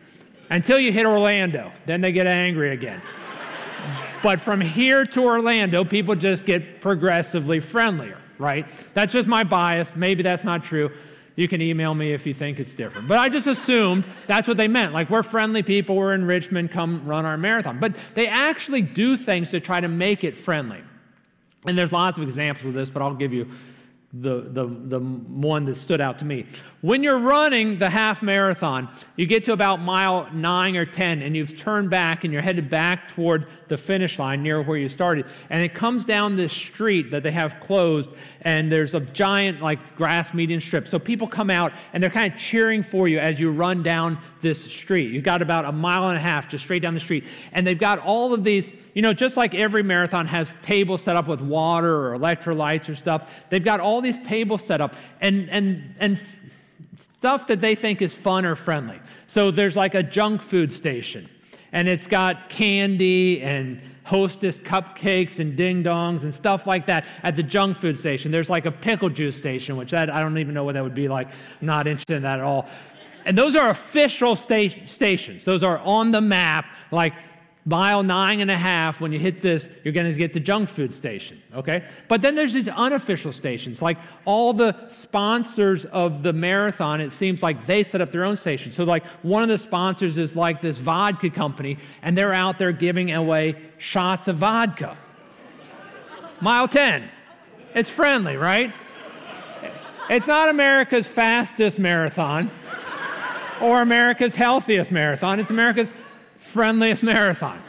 until 0.50 0.80
you 0.80 0.92
hit 0.92 1.06
Orlando. 1.06 1.72
Then 1.86 2.02
they 2.02 2.12
get 2.12 2.28
angry 2.28 2.72
again. 2.72 3.02
but 4.24 4.40
from 4.40 4.62
here 4.62 5.06
to 5.06 5.24
Orlando, 5.24 5.86
people 5.86 6.16
just 6.16 6.46
get 6.46 6.82
progressively 6.82 7.60
friendlier, 7.60 8.18
right? 8.38 8.66
That's 8.94 9.14
just 9.14 9.28
my 9.28 9.44
bias. 9.44 9.96
Maybe 9.96 10.24
that's 10.24 10.44
not 10.44 10.64
true. 10.64 10.92
You 11.36 11.48
can 11.48 11.62
email 11.62 11.96
me 11.96 12.12
if 12.12 12.28
you 12.28 12.34
think 12.34 12.60
it's 12.60 12.74
different. 12.74 13.08
But 13.08 13.18
I 13.18 13.30
just 13.30 13.48
assumed 13.48 14.04
that's 14.28 14.46
what 14.46 14.58
they 14.58 14.68
meant. 14.68 14.92
Like, 14.92 15.10
we're 15.10 15.24
friendly 15.24 15.64
people, 15.64 15.96
we're 15.96 16.14
in 16.14 16.26
Richmond, 16.26 16.72
come 16.72 17.06
run 17.06 17.26
our 17.26 17.38
marathon. 17.38 17.80
But 17.80 17.96
they 18.14 18.28
actually 18.28 18.82
do 18.82 19.16
things 19.16 19.52
to 19.52 19.62
try 19.62 19.80
to 19.80 19.88
make 19.88 20.26
it 20.26 20.36
friendly. 20.36 20.82
And 21.66 21.78
there's 21.78 21.94
lots 21.94 22.18
of 22.18 22.24
examples 22.24 22.66
of 22.66 22.74
this, 22.74 22.90
but 22.90 23.02
I'll 23.02 23.14
give 23.14 23.32
you 23.32 23.50
the, 24.12 24.42
the, 24.42 24.66
the 24.66 25.00
one 25.00 25.66
that 25.66 25.76
stood 25.76 26.02
out 26.02 26.20
to 26.20 26.26
me. 26.26 26.46
When 26.82 27.04
you're 27.04 27.20
running 27.20 27.78
the 27.78 27.90
half 27.90 28.24
marathon, 28.24 28.88
you 29.18 29.26
get 29.26 29.44
to 29.46 29.52
about 29.52 29.82
mile 29.82 30.30
nine 30.32 30.78
or 30.78 30.86
10, 30.86 31.22
and 31.22 31.36
you've 31.36 31.58
turned 31.58 31.90
back 31.90 32.24
and 32.24 32.32
you're 32.32 32.42
headed 32.42 32.70
back 32.70 33.10
toward 33.10 33.48
the 33.68 33.78
finish 33.78 34.18
line 34.18 34.44
near 34.44 34.62
where 34.62 34.78
you 34.78 34.88
started. 34.88 35.26
And 35.50 35.62
it 35.62 35.74
comes 35.74 36.06
down 36.06 36.38
this 36.38 36.54
street 36.54 37.12
that 37.12 37.22
they 37.22 37.32
have 37.32 37.60
closed, 37.60 38.14
and 38.44 38.72
there's 38.72 38.96
a 38.96 39.02
giant, 39.02 39.62
like, 39.62 39.98
grass 39.98 40.34
median 40.34 40.62
strip. 40.62 40.88
So 40.88 41.00
people 41.00 41.28
come 41.28 41.50
out 41.50 41.74
and 41.92 42.02
they're 42.02 42.10
kind 42.10 42.34
of 42.34 42.40
cheering 42.40 42.82
for 42.82 43.10
you 43.10 43.20
as 43.20 43.42
you 43.42 43.52
run 43.52 43.84
down 43.84 44.18
this 44.42 44.64
street. 44.64 45.12
You've 45.12 45.26
got 45.26 45.42
about 45.42 45.66
a 45.66 45.74
mile 45.74 46.08
and 46.08 46.16
a 46.16 46.22
half 46.22 46.48
just 46.48 46.64
straight 46.64 46.82
down 46.82 46.94
the 46.94 47.02
street. 47.02 47.26
And 47.52 47.68
they've 47.68 47.78
got 47.78 48.00
all 48.00 48.34
of 48.34 48.46
these, 48.46 48.72
you 48.94 49.02
know, 49.02 49.12
just 49.12 49.36
like 49.36 49.54
every 49.54 49.84
marathon 49.84 50.28
has 50.28 50.56
tables 50.64 51.02
set 51.02 51.18
up 51.18 51.28
with 51.28 51.42
water 51.42 52.08
or 52.08 52.18
electrolytes 52.18 52.88
or 52.88 52.96
stuff, 52.96 53.50
they've 53.50 53.66
got 53.66 53.82
all 53.82 54.00
these 54.00 54.22
tables 54.22 54.64
set 54.64 54.80
up 54.80 54.96
and, 55.20 55.50
and, 55.50 55.94
and 56.00 56.18
stuff 56.96 57.48
that 57.48 57.60
they 57.60 57.76
think 57.76 58.02
is 58.02 58.16
fun 58.16 58.46
or 58.46 58.56
friendly. 58.56 59.00
So 59.28 59.52
there's 59.52 59.76
like 59.76 59.96
a 59.96 60.04
junk 60.04 60.42
food 60.42 60.72
station, 60.72 61.30
and 61.72 61.88
it's 61.88 62.08
got 62.08 62.50
candy 62.50 63.42
and 63.42 63.82
hostess 64.10 64.60
cupcakes 64.60 65.40
and 65.40 65.56
ding 65.56 65.84
dongs 65.84 66.24
and 66.24 66.34
stuff 66.34 66.66
like 66.66 66.88
that 66.88 67.06
at 67.22 67.36
the 67.36 67.44
junk 67.44 67.78
food 67.78 67.96
station. 67.96 68.32
There's 68.32 68.50
like 68.50 68.66
a 68.66 68.72
pickle 68.72 69.10
juice 69.10 69.36
station, 69.36 69.78
which 69.78 69.94
I, 69.94 70.04
I 70.04 70.22
don't 70.22 70.38
even 70.40 70.56
know 70.56 70.64
what 70.64 70.74
that 70.74 70.84
would 70.84 70.96
be 70.96 71.08
like. 71.08 71.28
I'm 71.62 71.68
not 71.68 71.86
interested 71.86 72.16
in 72.16 72.24
that 72.24 72.40
at 72.40 72.46
all. 72.46 72.68
And 73.26 73.38
those 73.38 73.56
are 73.56 73.70
official 73.70 74.36
sta- 74.36 74.86
stations. 74.86 75.44
Those 75.44 75.62
are 75.62 75.78
on 75.80 76.10
the 76.10 76.22
map, 76.22 76.66
like 76.90 77.14
mile 77.66 78.04
nine 78.04 78.40
and 78.40 78.50
a 78.50 78.58
half, 78.58 79.02
when 79.02 79.12
you 79.12 79.20
hit 79.20 79.42
this, 79.42 79.70
you're 79.84 79.94
going 79.94 80.12
to 80.12 80.18
get 80.18 80.34
the 80.34 80.40
junk 80.40 80.70
food 80.70 80.94
station, 80.94 81.42
okay? 81.54 81.84
But 82.08 82.22
then 82.22 82.36
there's 82.36 82.54
these 82.54 82.68
unofficial 82.68 83.32
stations, 83.32 83.82
like 83.82 83.98
all 84.26 84.54
the 84.54 84.88
sponsors 84.88 85.86
of 85.86 86.24
the 86.24 86.34
marathon, 86.34 87.02
it 87.02 87.12
seems 87.12 87.44
like 87.44 87.66
they 87.66 87.84
set 87.84 88.02
up 88.02 88.12
their 88.12 88.24
own 88.24 88.36
station. 88.36 88.72
So, 88.72 88.84
like, 88.84 89.06
one 89.24 89.44
of 89.44 89.50
the 89.50 89.58
sponsors 89.58 90.18
is 90.18 90.36
like 90.36 90.62
this 90.62 90.80
vodka 90.80 91.30
company, 91.30 91.78
and 92.02 92.18
they're 92.18 92.34
out 92.34 92.58
there 92.58 92.72
giving 92.72 93.12
away 93.12 93.56
shots 93.78 94.28
of 94.28 94.38
vodka. 94.38 94.98
Mile 96.42 96.68
10. 96.68 97.10
It's 97.76 97.90
friendly, 97.90 98.38
right? 98.38 98.74
It's 100.10 100.26
not 100.26 100.50
America's 100.50 101.08
fastest 101.08 101.78
marathon 101.78 102.50
or 103.62 103.82
America's 103.82 104.36
healthiest 104.36 104.92
marathon. 104.92 105.40
It's 105.40 105.52
America's 105.52 105.94
friendliest 106.50 107.04
marathon. 107.04 107.62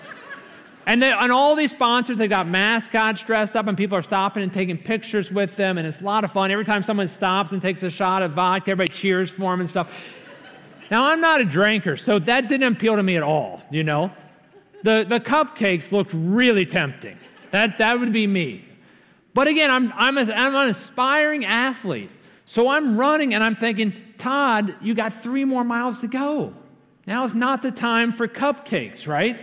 And, 0.87 1.03
they, 1.03 1.13
and 1.13 1.31
all 1.31 1.55
these 1.55 1.71
sponsors, 1.71 2.19
they 2.19 2.27
got 2.27 2.49
mascots 2.49 3.23
dressed 3.23 3.55
up, 3.55 3.67
and 3.67 3.77
people 3.77 3.97
are 3.97 4.03
stopping 4.03 4.43
and 4.43 4.53
taking 4.53 4.79
pictures 4.79 5.31
with 5.31 5.57
them, 5.57 5.79
and 5.79 5.87
it's 5.87 6.01
a 6.01 6.05
lot 6.05 6.25
of 6.25 6.33
fun. 6.33 6.51
Every 6.51 6.65
time 6.65 6.83
someone 6.83 7.07
stops 7.07 7.53
and 7.53 7.63
takes 7.63 7.83
a 7.83 7.91
shot 7.91 8.23
of 8.23 8.33
vodka, 8.33 8.73
everybody 8.73 8.93
cheers 8.93 9.31
for 9.31 9.53
them 9.53 9.61
and 9.61 9.71
stuff. 9.71 10.17
Now, 10.91 11.05
I'm 11.05 11.21
not 11.21 11.41
a 11.41 11.45
drinker, 11.45 11.97
so 11.97 12.19
that 12.19 12.49
didn't 12.49 12.73
appeal 12.73 12.97
to 12.97 13.03
me 13.03 13.17
at 13.17 13.23
all, 13.23 13.63
you 13.71 13.85
know? 13.85 14.11
The, 14.83 15.05
the 15.09 15.21
cupcakes 15.21 15.93
looked 15.93 16.13
really 16.15 16.67
tempting. 16.67 17.19
That, 17.53 17.79
that 17.79 18.01
would 18.01 18.13
be 18.13 18.27
me. 18.27 18.65
But 19.35 19.47
again, 19.47 19.71
I'm, 19.71 19.93
I'm, 19.95 20.19
a, 20.19 20.23
I'm 20.33 20.55
an 20.57 20.69
aspiring 20.69 21.45
athlete. 21.45 22.11
So 22.47 22.69
I'm 22.69 22.97
running 22.97 23.33
and 23.33 23.45
I'm 23.45 23.55
thinking, 23.55 23.95
Todd, 24.19 24.75
you 24.81 24.95
got 24.95 25.13
three 25.13 25.45
more 25.45 25.63
miles 25.63 26.01
to 26.01 26.09
go. 26.09 26.55
Now 27.11 27.25
is 27.25 27.35
not 27.35 27.61
the 27.61 27.73
time 27.73 28.13
for 28.13 28.29
cupcakes, 28.29 29.09
right? 29.09 29.37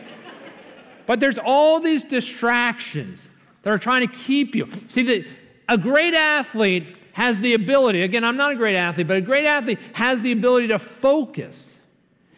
but 1.05 1.19
there's 1.19 1.37
all 1.37 1.81
these 1.81 2.05
distractions 2.05 3.29
that 3.63 3.69
are 3.69 3.77
trying 3.77 4.07
to 4.07 4.13
keep 4.15 4.55
you. 4.55 4.69
See, 4.87 5.03
that 5.03 5.27
a 5.67 5.77
great 5.77 6.13
athlete 6.13 6.95
has 7.11 7.41
the 7.41 7.53
ability, 7.53 8.03
again, 8.03 8.23
I'm 8.23 8.37
not 8.37 8.53
a 8.53 8.55
great 8.55 8.77
athlete, 8.77 9.05
but 9.05 9.17
a 9.17 9.21
great 9.21 9.45
athlete 9.45 9.79
has 9.91 10.21
the 10.21 10.31
ability 10.31 10.69
to 10.69 10.79
focus. 10.79 11.81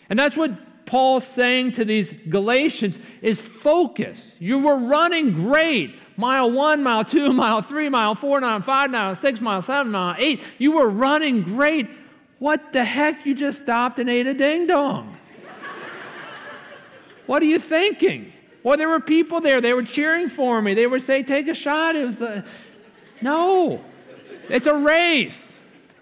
And 0.10 0.18
that's 0.18 0.36
what 0.36 0.88
Paul's 0.88 1.28
saying 1.28 1.74
to 1.74 1.86
these 1.86 2.12
Galatians 2.12 2.98
is 3.22 3.40
focus. 3.40 4.34
You 4.40 4.66
were 4.66 4.78
running 4.78 5.34
great. 5.34 5.96
Mile 6.18 6.50
one, 6.50 6.82
mile 6.82 7.04
two, 7.04 7.34
mile 7.34 7.62
three, 7.62 7.88
mile 7.88 8.16
four, 8.16 8.42
mile 8.42 8.62
five, 8.62 8.90
mile 8.90 9.14
six, 9.14 9.40
mile 9.42 9.62
seven, 9.62 9.92
mile 9.92 10.16
eight. 10.18 10.44
You 10.58 10.78
were 10.78 10.90
running 10.90 11.44
great. 11.44 11.88
What 12.40 12.74
the 12.74 12.86
heck? 12.86 13.26
You 13.26 13.36
just 13.36 13.62
stopped 13.62 14.00
and 14.00 14.10
ate 14.10 14.26
a 14.26 14.34
ding 14.34 14.68
dong. 14.68 15.18
what 17.28 17.42
are 17.42 17.46
you 17.46 17.60
thinking? 17.60 18.32
Well, 18.64 18.78
there 18.78 18.90
were 18.90 19.00
people 19.00 19.42
there. 19.42 19.62
They 19.62 19.74
were 19.74 19.84
cheering 19.84 20.28
for 20.28 20.62
me. 20.62 20.74
They 20.74 20.88
would 20.88 21.02
say, 21.02 21.24
Take 21.24 21.48
a 21.48 21.54
shot. 21.54 21.96
It 21.96 22.06
was 22.06 22.20
the. 22.20 22.46
No, 23.22 23.84
it's 24.48 24.68
a 24.68 24.76
race. 24.76 25.58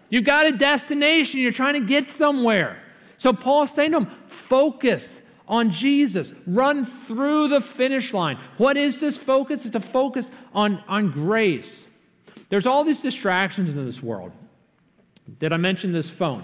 You've 0.10 0.23
got 0.23 0.45
a 0.45 0.52
destination. 0.52 1.39
You're 1.39 1.52
trying 1.52 1.73
to 1.73 1.86
get 1.86 2.10
somewhere. 2.10 2.82
So 3.17 3.34
Paul's 3.34 3.71
saying 3.71 3.91
to 3.91 4.00
them, 4.00 4.12
Focus 4.28 5.19
on 5.47 5.71
Jesus. 5.71 6.34
Run 6.45 6.86
through 6.86 7.47
the 7.47 7.62
finish 7.62 8.13
line. 8.13 8.38
What 8.58 8.78
is 8.78 9.00
this 9.00 9.17
focus? 9.17 9.65
It's 9.65 9.76
a 9.76 9.80
focus 9.80 10.30
on, 10.54 10.84
on 10.88 11.12
grace. 11.12 11.84
There's 12.50 12.65
all 12.65 12.84
these 12.84 13.02
distractions 13.02 13.76
in 13.76 13.86
this 13.86 14.02
world. 14.02 14.32
Did 15.40 15.54
I 15.54 15.58
mention 15.58 15.92
this 15.92 16.10
phone? 16.10 16.44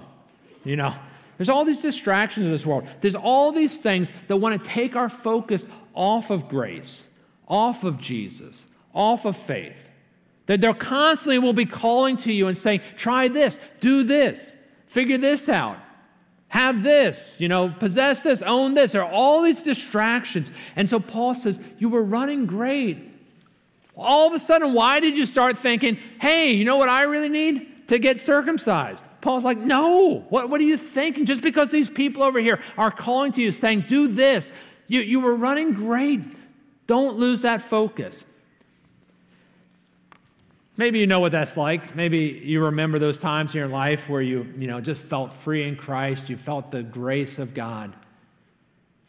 You 0.64 0.76
know, 0.76 0.94
there's 1.38 1.50
all 1.50 1.66
these 1.66 1.82
distractions 1.82 2.46
in 2.46 2.52
this 2.52 2.66
world. 2.66 2.88
There's 3.02 3.16
all 3.16 3.52
these 3.52 3.78
things 3.78 4.12
that 4.28 4.38
want 4.38 4.62
to 4.62 4.70
take 4.70 4.96
our 4.96 5.10
focus 5.10 5.66
off 5.94 6.30
of 6.30 6.48
grace, 6.48 7.08
off 7.48 7.84
of 7.84 8.00
Jesus, 8.00 8.68
off 8.94 9.26
of 9.26 9.36
faith. 9.36 9.90
That 10.46 10.62
they're 10.62 10.74
constantly 10.74 11.40
will 11.40 11.54
be 11.54 11.66
calling 11.66 12.18
to 12.18 12.34
you 12.34 12.48
and 12.48 12.58
saying, 12.58 12.82
try 12.98 13.30
this, 13.30 13.60
do 13.80 14.04
this, 14.04 14.56
figure 14.88 15.18
this 15.18 15.48
out, 15.48 15.78
have 16.50 16.84
this, 16.84 17.36
you 17.40 17.48
know, 17.48 17.70
possess 17.70 18.24
this, 18.24 18.42
own 18.42 18.74
this. 18.74 18.92
There 18.92 19.04
are 19.04 19.12
all 19.12 19.42
these 19.42 19.64
distractions. 19.64 20.52
And 20.76 20.90
so 20.90 21.00
Paul 21.00 21.34
says, 21.34 21.60
You 21.80 21.90
were 21.90 22.04
running 22.04 22.46
great. 22.46 23.12
All 23.96 24.28
of 24.28 24.34
a 24.34 24.40
sudden, 24.40 24.74
why 24.74 25.00
did 25.00 25.18
you 25.18 25.26
start 25.26 25.58
thinking, 25.58 25.98
hey, 26.20 26.52
you 26.52 26.66
know 26.66 26.78
what 26.78 26.90
I 26.90 27.04
really 27.04 27.30
need? 27.30 27.73
To 27.88 28.00
get 28.00 28.20
circumcised. 28.20 29.06
Paul's 29.22 29.44
like, 29.44 29.58
no, 29.58 30.26
what, 30.30 30.50
what 30.50 30.60
are 30.62 30.66
you 30.66 30.78
thinking? 30.78 31.26
Just 31.26 31.42
because 31.42 31.72
these 31.72 31.90
people 31.90 32.24
over 32.24 32.40
here 32.40 32.60
are 32.78 32.92
calling 32.92 33.32
to 33.34 33.42
you 33.42 33.52
saying, 33.52 33.86
do 33.88 34.08
this, 34.08 34.52
you, 34.88 35.02
you 35.02 35.20
were 35.20 35.36
running 35.36 35.74
great. 35.74 36.22
Don't 36.88 37.18
lose 37.18 37.42
that 37.42 37.62
focus. 37.62 38.24
Maybe 40.76 41.00
you 41.00 41.08
know 41.08 41.20
what 41.20 41.32
that's 41.32 41.56
like. 41.56 41.96
Maybe 41.96 42.42
you 42.44 42.64
remember 42.64 42.98
those 42.98 43.18
times 43.18 43.54
in 43.54 43.60
your 43.60 43.68
life 43.68 44.10
where 44.10 44.22
you, 44.22 44.52
you 44.58 44.68
know, 44.68 44.82
just 44.82 45.04
felt 45.04 45.32
free 45.32 45.68
in 45.68 45.76
Christ. 45.76 46.30
You 46.30 46.38
felt 46.38 46.72
the 46.72 46.82
grace 46.82 47.38
of 47.38 47.54
God. 47.54 47.94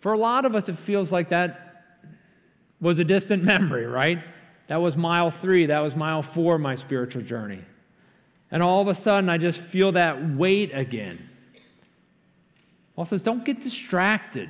For 0.01 0.13
a 0.13 0.19
lot 0.19 0.45
of 0.45 0.55
us, 0.55 0.69
it 0.69 0.77
feels 0.77 1.11
like 1.11 1.31
that 1.31 1.83
was 2.81 2.99
a 2.99 3.05
distant 3.05 3.43
memory, 3.45 3.87
right? 3.87 4.23
That 4.67 4.77
was 4.77 4.97
mile 4.97 5.31
three. 5.31 5.67
That 5.67 5.81
was 5.81 5.97
mile 5.97 6.23
four 6.23 6.57
of 6.57 6.61
my 6.61 6.75
spiritual 6.75 7.23
journey. 7.23 7.65
And 8.55 8.63
all 8.63 8.81
of 8.81 8.87
a 8.87 8.95
sudden, 8.95 9.29
I 9.29 9.37
just 9.37 9.61
feel 9.61 9.91
that 9.93 10.31
weight 10.31 10.71
again. 10.73 11.29
Paul 12.95 13.05
says, 13.05 13.21
don't 13.21 13.45
get 13.45 13.61
distracted. 13.61 14.49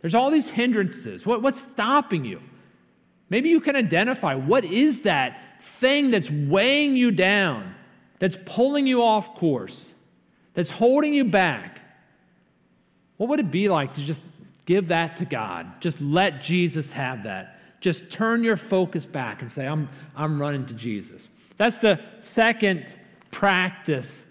There's 0.00 0.14
all 0.14 0.30
these 0.30 0.50
hindrances. 0.50 1.24
What, 1.24 1.40
what's 1.40 1.58
stopping 1.58 2.26
you? 2.26 2.42
Maybe 3.30 3.48
you 3.48 3.62
can 3.62 3.76
identify 3.76 4.34
what 4.34 4.66
is 4.66 5.02
that 5.02 5.62
thing 5.62 6.10
that's 6.10 6.30
weighing 6.30 6.98
you 6.98 7.12
down, 7.12 7.74
that's 8.18 8.36
pulling 8.44 8.86
you 8.86 9.02
off 9.02 9.34
course, 9.34 9.88
that's 10.52 10.70
holding 10.70 11.14
you 11.14 11.24
back. 11.24 11.80
What 13.16 13.30
would 13.30 13.40
it 13.40 13.50
be 13.50 13.70
like 13.70 13.94
to 13.94 14.02
just 14.02 14.22
give 14.66 14.88
that 14.88 15.16
to 15.16 15.24
God? 15.24 15.80
Just 15.80 16.02
let 16.02 16.42
Jesus 16.42 16.92
have 16.92 17.22
that. 17.22 17.58
Just 17.80 18.12
turn 18.12 18.44
your 18.44 18.58
focus 18.58 19.06
back 19.06 19.40
and 19.40 19.50
say, 19.50 19.66
I'm, 19.66 19.88
I'm 20.14 20.38
running 20.38 20.66
to 20.66 20.74
Jesus. 20.74 21.30
That's 21.56 21.78
the 21.78 21.98
second 22.20 22.98
practice 23.34 24.24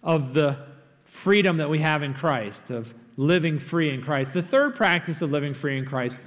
of 0.00 0.32
the 0.32 0.56
freedom 1.02 1.56
that 1.56 1.68
we 1.68 1.80
have 1.80 2.04
in 2.04 2.14
Christ, 2.14 2.70
of 2.70 2.94
living 3.16 3.58
free 3.58 3.92
in 3.92 4.00
Christ. 4.00 4.32
The 4.32 4.42
third 4.42 4.76
practice 4.76 5.20
of 5.22 5.32
living 5.32 5.54
free 5.54 5.76
in 5.76 5.84
Christ 5.84 6.20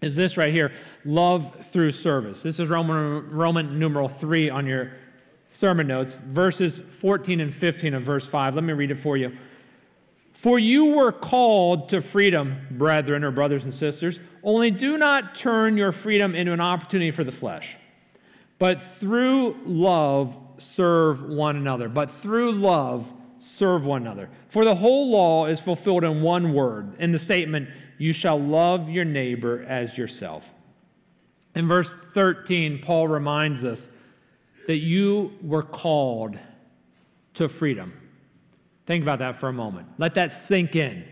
is 0.00 0.16
this 0.16 0.38
right 0.38 0.52
here 0.52 0.72
love 1.04 1.66
through 1.66 1.92
service. 1.92 2.42
This 2.42 2.58
is 2.58 2.70
Roman, 2.70 3.30
Roman 3.30 3.78
numeral 3.78 4.08
3 4.08 4.48
on 4.48 4.66
your 4.66 4.92
sermon 5.50 5.86
notes, 5.86 6.18
verses 6.18 6.80
14 6.80 7.38
and 7.38 7.52
15 7.52 7.92
of 7.92 8.02
verse 8.02 8.26
5. 8.26 8.54
Let 8.54 8.64
me 8.64 8.72
read 8.72 8.90
it 8.90 8.98
for 8.98 9.18
you. 9.18 9.36
For 10.32 10.58
you 10.58 10.96
were 10.96 11.12
called 11.12 11.90
to 11.90 12.00
freedom, 12.00 12.66
brethren 12.70 13.24
or 13.24 13.30
brothers 13.30 13.64
and 13.64 13.74
sisters, 13.74 14.20
only 14.42 14.70
do 14.70 14.96
not 14.96 15.34
turn 15.34 15.76
your 15.76 15.92
freedom 15.92 16.34
into 16.34 16.54
an 16.54 16.60
opportunity 16.60 17.10
for 17.10 17.24
the 17.24 17.30
flesh, 17.30 17.76
but 18.58 18.80
through 18.80 19.58
love 19.66 20.38
serve 20.62 21.22
one 21.22 21.56
another, 21.56 21.88
but 21.88 22.10
through 22.10 22.52
love, 22.52 23.12
serve 23.38 23.84
one 23.84 24.02
another. 24.02 24.30
For 24.48 24.64
the 24.64 24.76
whole 24.76 25.10
law 25.10 25.46
is 25.46 25.60
fulfilled 25.60 26.04
in 26.04 26.22
one 26.22 26.52
word, 26.52 26.94
in 26.98 27.12
the 27.12 27.18
statement, 27.18 27.68
You 27.98 28.12
shall 28.12 28.38
love 28.38 28.88
your 28.88 29.04
neighbor 29.04 29.64
as 29.68 29.98
yourself. 29.98 30.54
In 31.54 31.68
verse 31.68 31.94
13, 32.14 32.80
Paul 32.80 33.08
reminds 33.08 33.64
us 33.64 33.90
that 34.66 34.78
you 34.78 35.32
were 35.42 35.62
called 35.62 36.38
to 37.34 37.48
freedom. 37.48 37.92
Think 38.86 39.02
about 39.02 39.18
that 39.20 39.36
for 39.36 39.48
a 39.48 39.52
moment. 39.52 39.88
Let 39.98 40.14
that 40.14 40.32
sink 40.32 40.76
in. 40.76 41.04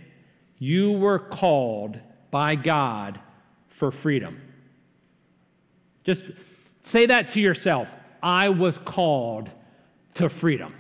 You 0.59 0.93
were 0.99 1.19
called 1.19 1.99
by 2.31 2.55
God 2.55 3.21
for 3.69 3.91
freedom. 3.91 4.41
Just 6.05 6.31
say 6.83 7.07
that 7.07 7.31
to 7.31 7.41
yourself. 7.41 7.97
I 8.23 8.49
was 8.49 8.79
called 8.79 9.51
to 10.15 10.29
freedom. 10.29 10.75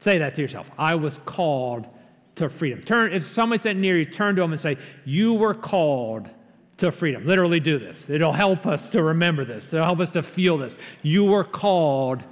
Say 0.00 0.18
that 0.18 0.34
to 0.36 0.42
yourself. 0.42 0.70
I 0.78 0.94
was 0.94 1.18
called 1.18 1.88
to 2.36 2.48
freedom. 2.48 2.80
Turn 2.82 3.12
if 3.12 3.24
somebody's 3.24 3.62
sitting 3.62 3.80
near 3.80 3.96
you, 3.96 4.04
turn 4.04 4.36
to 4.36 4.42
them 4.42 4.52
and 4.52 4.60
say, 4.60 4.76
"You 5.04 5.34
were 5.34 5.54
called 5.54 6.30
to 6.76 6.92
freedom." 6.92 7.24
Literally 7.24 7.60
do 7.60 7.78
this. 7.78 8.10
It'll 8.10 8.32
help 8.34 8.66
us 8.66 8.90
to 8.90 9.02
remember 9.02 9.44
this. 9.44 9.72
It'll 9.72 9.86
help 9.86 10.00
us 10.00 10.10
to 10.12 10.22
feel 10.22 10.58
this. 10.58 10.76
You 11.02 11.24
were 11.24 11.44
called 11.44 12.22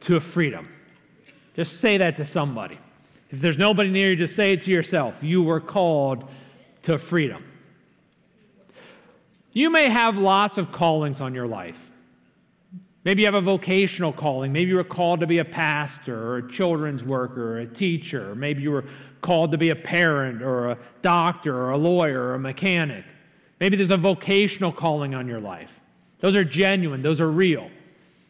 to 0.00 0.20
freedom. 0.20 0.68
Just 1.54 1.80
say 1.80 1.96
that 1.96 2.16
to 2.16 2.26
somebody. 2.26 2.78
If 3.30 3.40
there's 3.40 3.58
nobody 3.58 3.90
near 3.90 4.10
you, 4.10 4.16
just 4.16 4.36
say 4.36 4.52
it 4.52 4.60
to 4.62 4.70
yourself. 4.70 5.24
You 5.24 5.42
were 5.42 5.60
called 5.60 6.30
to 6.82 6.98
freedom. 6.98 7.44
You 9.52 9.70
may 9.70 9.88
have 9.88 10.18
lots 10.18 10.58
of 10.58 10.70
callings 10.70 11.22
on 11.22 11.34
your 11.34 11.46
life. 11.46 11.90
Maybe 13.06 13.22
you 13.22 13.28
have 13.28 13.36
a 13.36 13.40
vocational 13.40 14.12
calling. 14.12 14.52
Maybe 14.52 14.70
you 14.70 14.74
were 14.74 14.82
called 14.82 15.20
to 15.20 15.28
be 15.28 15.38
a 15.38 15.44
pastor 15.44 16.20
or 16.20 16.38
a 16.38 16.50
children's 16.50 17.04
worker 17.04 17.52
or 17.52 17.58
a 17.60 17.66
teacher. 17.66 18.34
Maybe 18.34 18.64
you 18.64 18.72
were 18.72 18.84
called 19.20 19.52
to 19.52 19.58
be 19.58 19.70
a 19.70 19.76
parent 19.76 20.42
or 20.42 20.72
a 20.72 20.78
doctor 21.02 21.56
or 21.56 21.70
a 21.70 21.78
lawyer 21.78 22.20
or 22.20 22.34
a 22.34 22.38
mechanic. 22.40 23.04
Maybe 23.60 23.76
there's 23.76 23.92
a 23.92 23.96
vocational 23.96 24.72
calling 24.72 25.14
on 25.14 25.28
your 25.28 25.38
life. 25.38 25.80
Those 26.18 26.34
are 26.34 26.42
genuine, 26.42 27.00
those 27.00 27.20
are 27.20 27.30
real. 27.30 27.70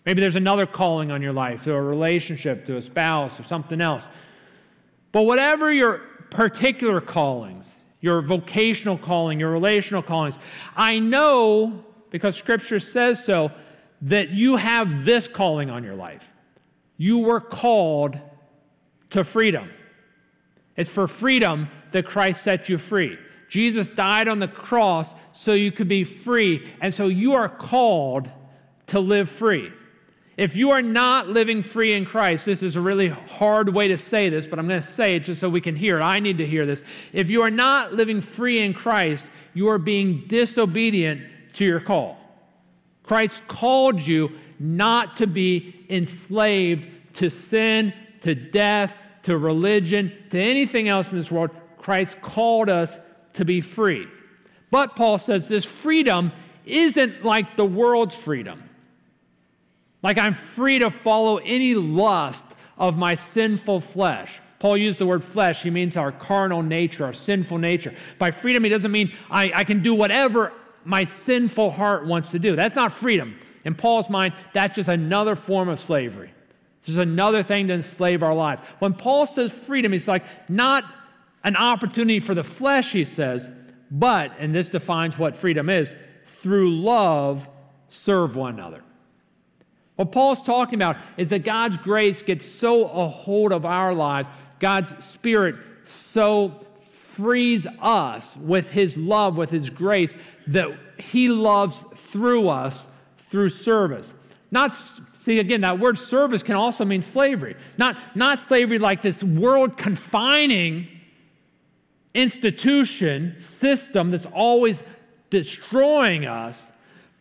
Maybe 0.05 0.21
there's 0.21 0.37
another 0.37 0.67
calling 0.67 1.11
on 1.11 1.23
your 1.23 1.33
life 1.33 1.65
to 1.65 1.73
a 1.73 1.81
relationship, 1.81 2.67
to 2.67 2.77
a 2.77 2.83
spouse, 2.83 3.41
or 3.41 3.45
something 3.45 3.81
else. 3.81 4.11
But 5.11 5.23
whatever 5.23 5.73
your 5.73 6.03
particular 6.29 7.01
callings, 7.01 7.77
your 8.03 8.21
vocational 8.21 8.99
calling, 8.99 9.41
your 9.41 9.53
relational 9.53 10.03
callings, 10.03 10.39
I 10.77 10.99
know 10.99 11.83
because 12.11 12.37
Scripture 12.37 12.79
says 12.79 13.25
so 13.25 13.51
that 14.03 14.31
you 14.31 14.57
have 14.57 15.05
this 15.05 15.29
calling 15.29 15.71
on 15.71 15.85
your 15.85 15.95
life. 15.95 16.33
You 16.97 17.21
were 17.21 17.41
called 17.41 18.19
to 19.11 19.25
freedom. 19.25 19.71
It's 20.77 20.91
for 20.91 21.07
freedom 21.07 21.69
that 21.93 22.07
Christ 22.07 22.45
set 22.45 22.69
you 22.69 22.79
free. 22.79 23.19
Jesus 23.49 23.89
died 23.89 24.29
on 24.29 24.39
the 24.39 24.49
cross 24.49 25.15
so 25.33 25.53
you 25.53 25.73
could 25.73 25.89
be 25.89 26.05
free, 26.05 26.69
and 26.81 26.93
so 26.93 27.07
you 27.07 27.35
are 27.35 27.49
called 27.49 28.31
to 28.89 29.01
live 29.01 29.31
free. 29.31 29.73
If 30.37 30.57
you 30.57 30.73
are 30.73 30.83
not 30.83 31.29
living 31.29 31.63
free 31.63 31.95
in 31.95 32.05
Christ, 32.05 32.45
this 32.45 32.63
is 32.63 32.77
a 32.77 32.81
really 32.81 33.09
hard 33.09 33.71
way 33.71 33.89
to 33.89 33.97
say 33.97 34.29
this, 34.29 34.47
but 34.47 34.59
I'm 34.59 34.69
going 34.69 34.81
to 34.81 34.87
say 34.87 35.17
it 35.17 35.21
just 35.21 35.41
so 35.41 35.49
we 35.49 35.63
can 35.63 35.77
hear 35.77 35.99
it. 35.99 36.03
I 36.03 36.21
need 36.21 36.39
to 36.39 36.47
hear 36.47 36.67
this. 36.67 36.83
If 37.13 37.31
you 37.31 37.43
are 37.43 37.51
not 37.51 37.95
living 37.95 38.21
free 38.21 38.61
in 38.61 38.75
Christ, 38.75 39.31
you 39.55 39.71
are 39.71 39.79
being 39.79 40.25
disobedient 40.27 41.23
to 41.55 41.65
your 41.65 41.81
call. 41.81 42.21
Christ 43.07 43.47
called 43.49 44.01
you 44.01 44.33
not 44.59 45.17
to 45.19 45.27
be 45.27 45.87
enslaved 45.89 46.89
to 47.15 47.31
sin, 47.31 47.95
to 48.21 48.35
death, 48.35 48.99
to 49.23 49.39
religion, 49.39 50.13
to 50.31 50.39
anything 50.39 50.89
else 50.89 51.11
in 51.11 51.19
this 51.19 51.31
world. 51.31 51.51
Christ 51.79 52.21
called 52.21 52.69
us 52.69 52.99
to 53.35 53.45
be 53.45 53.61
free. 53.61 54.07
But 54.71 54.97
Paul 54.97 55.19
says 55.19 55.49
this 55.49 55.65
freedom 55.65 56.33
isn't 56.65 57.25
like 57.25 57.57
the 57.57 57.65
world's 57.65 58.17
freedom. 58.17 58.63
Like 60.03 60.19
I'm 60.19 60.35
free 60.35 60.81
to 60.81 60.91
follow 60.91 61.39
any 61.39 61.75
lust 61.75 62.45
of 62.77 62.99
my 62.99 63.15
sinful 63.15 63.81
flesh. 63.81 64.41
Paul 64.59 64.77
used 64.77 64.99
the 64.99 65.07
word 65.07 65.23
flesh, 65.23 65.63
he 65.63 65.71
means 65.71 65.97
our 65.97 66.11
carnal 66.13 66.63
nature, 66.63 67.05
our 67.05 67.13
sinful 67.13 67.59
nature. 67.59 67.95
By 68.19 68.31
freedom, 68.31 68.65
he 68.65 68.71
doesn't 68.71 68.91
mean 68.91 69.13
I, 69.31 69.53
I 69.55 69.65
can 69.65 69.83
do 69.83 69.95
whatever 69.95 70.53
my 70.87 71.05
sinful 71.05 71.73
heart 71.73 72.07
wants 72.07 72.31
to 72.31 72.39
do. 72.39 72.57
That's 72.57 72.77
not 72.77 72.93
freedom. 72.93 73.39
In 73.65 73.75
Paul's 73.75 74.09
mind, 74.09 74.35
that's 74.53 74.77
just 74.77 74.89
another 74.89 75.35
form 75.35 75.69
of 75.69 75.81
slavery. 75.81 76.31
It's 76.79 76.87
just 76.87 76.99
another 76.99 77.43
thing 77.43 77.67
to 77.69 77.75
enslave 77.75 78.23
our 78.23 78.35
lives. 78.35 78.63
When 78.79 78.95
Paul 78.95 79.27
says 79.27 79.53
freedom, 79.53 79.93
he's 79.93 80.07
like, 80.07 80.25
not 80.49 80.85
an 81.43 81.57
opportunity 81.57 82.21
for 82.21 82.35
the 82.35 82.45
flesh, 82.45 82.93
he 82.93 83.05
says, 83.05 83.51
but, 83.91 84.33
and 84.39 84.55
this 84.55 84.69
defines 84.69 85.19
what 85.19 85.37
freedom 85.37 85.69
is, 85.69 85.95
through 86.25 86.77
love, 86.77 87.49
serve 87.89 88.37
one 88.37 88.55
another. 88.55 88.83
What 89.97 90.13
Paul's 90.13 90.43
talking 90.43 90.75
about 90.75 90.97
is 91.17 91.31
that 91.31 91.45
God's 91.45 91.77
grace 91.77 92.23
gets 92.23 92.47
so 92.47 92.85
a 92.85 93.09
hold 93.09 93.53
of 93.53 93.65
our 93.65 93.95
lives, 93.95 94.31
God's 94.59 95.05
Spirit 95.05 95.57
so 95.83 96.66
frees 97.17 97.67
us 97.81 98.37
with 98.37 98.71
His 98.71 98.97
love, 98.97 99.37
with 99.39 99.51
His 99.51 99.71
grace, 99.71 100.17
that 100.47 100.71
He 100.99 101.29
loves 101.29 101.81
through 101.95 102.49
us 102.49 102.87
through 103.17 103.51
service. 103.51 104.15
Not 104.51 104.75
see 105.19 105.39
again, 105.39 105.63
that 105.63 105.79
word 105.79 105.99
service 105.99 106.43
can 106.43 106.55
also 106.55 106.85
mean 106.85 107.03
slavery. 107.03 107.57
Not, 107.79 107.97
not 108.15 108.39
slavery 108.39 108.79
like 108.79 109.03
this 109.03 109.25
world 109.25 109.77
confining 109.77 110.89
institution, 112.15 113.39
system 113.39 114.11
that's 114.11 114.27
always 114.27 114.83
destroying 115.31 116.27
us, 116.27 116.71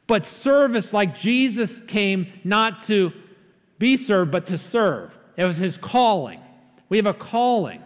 but 0.08 0.26
service 0.26 0.94
like 0.94 1.18
Jesus 1.18 1.84
came 1.86 2.28
not 2.44 2.84
to 2.84 3.12
be 3.80 3.98
served, 3.98 4.32
but 4.32 4.46
to 4.48 4.58
serve. 4.58 5.18
It 5.36 5.46
was 5.46 5.58
his 5.58 5.78
calling. 5.78 6.42
We 6.90 6.98
have 6.98 7.08
a 7.08 7.14
calling. 7.14 7.82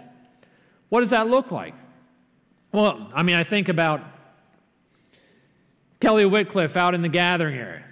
What 0.89 1.02
does 1.02 1.12
that 1.12 1.30
look 1.30 1.52
like? 1.52 1.74
Well, 2.71 3.10
I 3.13 3.23
mean, 3.23 3.36
I 3.36 3.43
think 3.43 3.67
about 3.67 4.01
Kelly 5.99 6.25
Whitcliffe 6.25 6.77
out 6.77 6.93
in 6.93 7.01
the 7.01 7.10
gathering 7.10 7.58
area. 7.58 7.84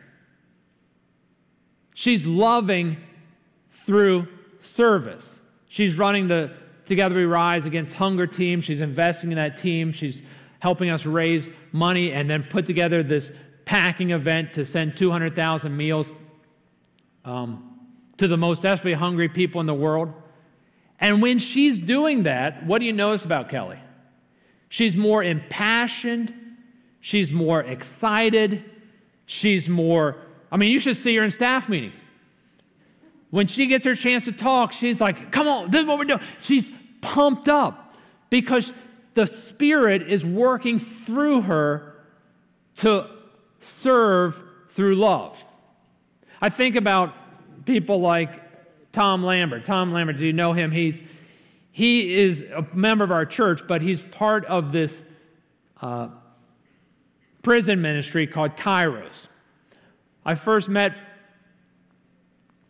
She's 1.93 2.27
loving 2.27 2.97
through 3.71 4.27
service. 4.59 5.41
She's 5.67 5.97
running 5.97 6.27
the 6.27 6.51
Together 6.85 7.15
We 7.15 7.25
Rise 7.25 7.65
Against 7.65 7.95
Hunger 7.95 8.27
team. 8.27 8.61
She's 8.61 8.81
investing 8.81 9.31
in 9.31 9.37
that 9.37 9.57
team. 9.57 9.91
She's 9.91 10.21
helping 10.59 10.89
us 10.89 11.05
raise 11.05 11.49
money 11.71 12.11
and 12.11 12.29
then 12.29 12.43
put 12.43 12.65
together 12.65 13.03
this 13.03 13.31
packing 13.65 14.11
event 14.11 14.53
to 14.53 14.63
send 14.63 14.95
200,000 14.95 15.75
meals 15.75 16.13
um, 17.25 17.79
to 18.17 18.27
the 18.27 18.37
most 18.37 18.61
desperately 18.61 18.93
hungry 18.93 19.27
people 19.27 19.59
in 19.59 19.67
the 19.67 19.73
world. 19.73 20.13
And 20.99 21.21
when 21.21 21.39
she's 21.39 21.79
doing 21.79 22.23
that, 22.23 22.65
what 22.65 22.79
do 22.79 22.85
you 22.85 22.93
notice 22.93 23.25
about 23.25 23.49
Kelly? 23.49 23.79
She's 24.69 24.97
more 24.97 25.23
impassioned, 25.23 26.34
she's 26.99 27.32
more 27.32 27.62
excited, 27.62 28.63
she's 29.25 29.69
more, 29.69 30.17
I 30.51 30.58
mean, 30.58 30.71
you 30.71 30.80
should 30.80 30.95
see 30.95 31.15
her 31.15 31.23
in 31.23 31.32
staff 31.32 31.69
meeting. 31.69 31.93
When 33.30 33.47
she 33.47 33.67
gets 33.67 33.86
her 33.86 33.95
chance 33.95 34.25
to 34.25 34.32
talk, 34.32 34.73
she's 34.73 35.01
like, 35.01 35.32
come 35.32 35.47
on, 35.47 35.71
this 35.71 35.82
is 35.82 35.88
what 35.88 35.99
we're 35.99 36.06
doing. 36.06 36.21
She's 36.39 36.71
pumped 37.01 37.49
up 37.49 37.95
because 38.30 38.73
the 39.13 39.27
Spirit 39.27 40.03
is 40.03 40.25
working 40.25 40.80
through 40.80 41.41
her 41.41 41.95
to 42.77 43.10
serve 43.60 44.43
through 44.69 44.95
love. 44.95 45.43
I 46.41 46.49
think 46.49 46.75
about 46.75 47.13
people 47.65 47.99
like 47.99 48.91
Tom 48.91 49.23
Lambert. 49.23 49.63
Tom 49.63 49.91
Lambert, 49.91 50.17
do 50.17 50.25
you 50.25 50.34
know 50.34 50.53
him? 50.53 50.71
He's, 50.71 51.01
he 51.77 52.15
is 52.15 52.41
a 52.41 52.65
member 52.73 53.03
of 53.03 53.11
our 53.11 53.23
church, 53.23 53.67
but 53.67 53.83
he's 53.83 54.01
part 54.01 54.43
of 54.45 54.71
this 54.71 55.03
uh, 55.79 56.07
prison 57.43 57.83
ministry 57.83 58.25
called 58.25 58.57
Kairos. 58.57 59.27
I 60.25 60.33
first 60.33 60.69
met 60.69 60.95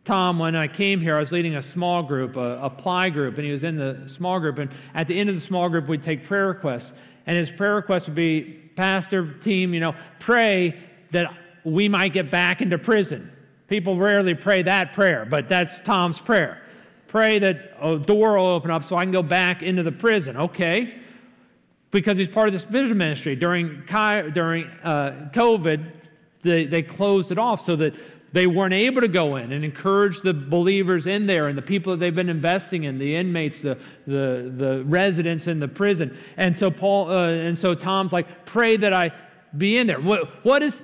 Tom 0.04 0.40
when 0.40 0.58
I 0.58 0.68
came 0.68 1.00
here. 1.00 1.16
I 1.16 1.22
was 1.22 1.32
leading 1.32 1.56
a 1.56 1.62
small 1.62 2.04
group, 2.04 2.36
a 2.36 2.60
apply 2.62 3.12
group, 3.12 3.38
and 3.38 3.46
he 3.46 3.52
was 3.54 3.64
in 3.64 3.78
the 3.78 4.10
small 4.10 4.42
group. 4.42 4.58
And 4.58 4.72
at 4.94 5.08
the 5.08 5.18
end 5.18 5.30
of 5.30 5.36
the 5.36 5.42
small 5.42 5.70
group, 5.70 5.88
we'd 5.88 6.04
take 6.04 6.26
prayer 6.26 6.48
requests. 6.48 6.94
And 7.26 7.38
his 7.38 7.50
prayer 7.50 7.76
request 7.76 8.10
would 8.10 8.16
be 8.16 8.42
pastor 8.76 9.36
team, 9.36 9.74
you 9.74 9.80
know, 9.80 9.96
pray 10.20 10.78
that 11.12 11.34
we 11.64 11.88
might 11.88 12.12
get 12.12 12.30
back 12.30 12.62
into 12.62 12.78
prison. 12.78 13.32
People 13.70 13.96
rarely 13.96 14.34
pray 14.34 14.64
that 14.64 14.92
prayer, 14.92 15.26
but 15.26 15.48
that's 15.48 15.80
Tom's 15.80 16.20
prayer. 16.20 16.62
Pray 17.08 17.40
that 17.40 17.74
a 17.82 17.98
door 17.98 18.38
will 18.38 18.46
open 18.46 18.70
up 18.70 18.84
so 18.84 18.96
I 18.96 19.04
can 19.04 19.12
go 19.12 19.24
back 19.24 19.64
into 19.64 19.84
the 19.84 19.92
prison. 19.92 20.38
Okay. 20.38 20.96
Because 21.90 22.18
he's 22.18 22.28
part 22.28 22.48
of 22.48 22.54
this 22.54 22.66
prison 22.66 22.98
ministry. 22.98 23.36
During, 23.36 23.84
during 23.86 24.66
uh, 24.84 25.30
COVID, 25.34 25.92
they, 26.42 26.66
they 26.66 26.84
closed 26.84 27.32
it 27.32 27.38
off 27.38 27.62
so 27.62 27.76
that 27.78 27.96
they 28.34 28.46
weren't 28.46 28.74
able 28.74 29.02
to 29.02 29.08
go 29.08 29.38
in 29.38 29.52
and 29.54 29.64
encourage 29.64 30.22
the 30.22 30.34
believers 30.34 31.08
in 31.08 31.28
there 31.28 31.48
and 31.48 31.58
the 31.58 31.62
people 31.62 31.94
that 31.94 32.00
they've 32.00 32.14
been 32.14 32.30
investing 32.30 32.84
in, 32.84 33.00
the 33.00 33.16
inmates, 33.16 33.62
the, 33.62 33.78
the, 34.06 34.52
the 34.56 34.84
residents 34.86 35.48
in 35.48 35.60
the 35.60 35.68
prison. 35.68 36.16
And 36.36 36.58
so 36.58 36.70
Paul, 36.70 37.10
uh, 37.10 37.30
and 37.30 37.58
so 37.58 37.74
Tom's 37.74 38.12
like, 38.12 38.46
pray 38.46 38.76
that 38.78 38.94
I 38.94 39.12
be 39.58 39.78
in 39.78 39.88
there. 39.88 40.00
What, 40.00 40.44
what, 40.44 40.62
is, 40.62 40.84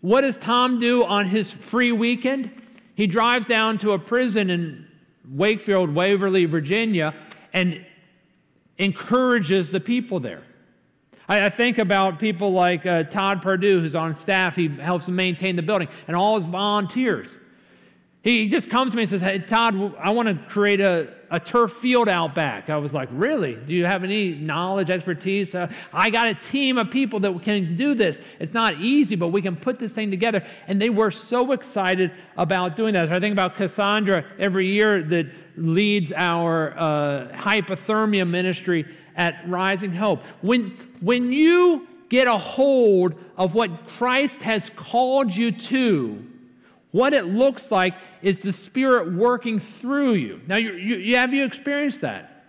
what 0.00 0.20
does 0.20 0.38
Tom 0.38 0.78
do 0.78 1.04
on 1.04 1.26
his 1.26 1.50
free 1.50 1.92
weekend? 1.92 2.50
He 2.94 3.08
drives 3.08 3.46
down 3.46 3.78
to 3.78 3.90
a 3.92 3.98
prison 3.98 4.48
in 4.48 4.86
Wakefield, 5.28 5.94
Waverly, 5.94 6.44
Virginia, 6.44 7.14
and 7.52 7.84
encourages 8.78 9.70
the 9.70 9.80
people 9.80 10.20
there. 10.20 10.42
I, 11.28 11.46
I 11.46 11.48
think 11.48 11.78
about 11.78 12.18
people 12.18 12.52
like 12.52 12.84
uh, 12.86 13.04
Todd 13.04 13.42
Purdue, 13.42 13.80
who's 13.80 13.94
on 13.94 14.14
staff. 14.14 14.56
He 14.56 14.68
helps 14.68 15.08
maintain 15.08 15.56
the 15.56 15.62
building, 15.62 15.88
and 16.06 16.16
all 16.16 16.36
his 16.36 16.46
volunteers. 16.46 17.38
He 18.24 18.48
just 18.48 18.70
comes 18.70 18.92
to 18.92 18.96
me 18.96 19.02
and 19.02 19.10
says, 19.10 19.20
Hey, 19.20 19.38
Todd, 19.38 19.94
I 19.98 20.08
want 20.10 20.28
to 20.28 20.34
create 20.48 20.80
a, 20.80 21.12
a 21.30 21.38
turf 21.38 21.72
field 21.72 22.08
out 22.08 22.34
back. 22.34 22.70
I 22.70 22.78
was 22.78 22.94
like, 22.94 23.10
Really? 23.12 23.54
Do 23.54 23.74
you 23.74 23.84
have 23.84 24.02
any 24.02 24.34
knowledge, 24.34 24.88
expertise? 24.88 25.54
Uh, 25.54 25.70
I 25.92 26.08
got 26.08 26.28
a 26.28 26.34
team 26.34 26.78
of 26.78 26.90
people 26.90 27.20
that 27.20 27.42
can 27.42 27.76
do 27.76 27.94
this. 27.94 28.18
It's 28.40 28.54
not 28.54 28.80
easy, 28.80 29.14
but 29.14 29.28
we 29.28 29.42
can 29.42 29.56
put 29.56 29.78
this 29.78 29.92
thing 29.92 30.10
together. 30.10 30.42
And 30.66 30.80
they 30.80 30.88
were 30.88 31.10
so 31.10 31.52
excited 31.52 32.12
about 32.38 32.76
doing 32.76 32.94
that. 32.94 33.10
So 33.10 33.14
I 33.14 33.20
think 33.20 33.34
about 33.34 33.56
Cassandra 33.56 34.24
every 34.38 34.68
year 34.68 35.02
that 35.02 35.26
leads 35.58 36.10
our 36.10 36.72
uh, 36.78 37.28
hypothermia 37.34 38.26
ministry 38.26 38.86
at 39.16 39.46
Rising 39.46 39.92
Hope. 39.92 40.24
When, 40.40 40.70
when 41.02 41.30
you 41.30 41.86
get 42.08 42.26
a 42.26 42.38
hold 42.38 43.16
of 43.36 43.54
what 43.54 43.86
Christ 43.86 44.40
has 44.42 44.70
called 44.70 45.36
you 45.36 45.52
to, 45.52 46.24
what 46.94 47.12
it 47.12 47.24
looks 47.24 47.72
like 47.72 47.96
is 48.22 48.38
the 48.38 48.52
Spirit 48.52 49.12
working 49.12 49.58
through 49.58 50.12
you. 50.12 50.40
Now, 50.46 50.54
you, 50.54 50.74
you, 50.74 51.16
have 51.16 51.34
you 51.34 51.44
experienced 51.44 52.02
that? 52.02 52.44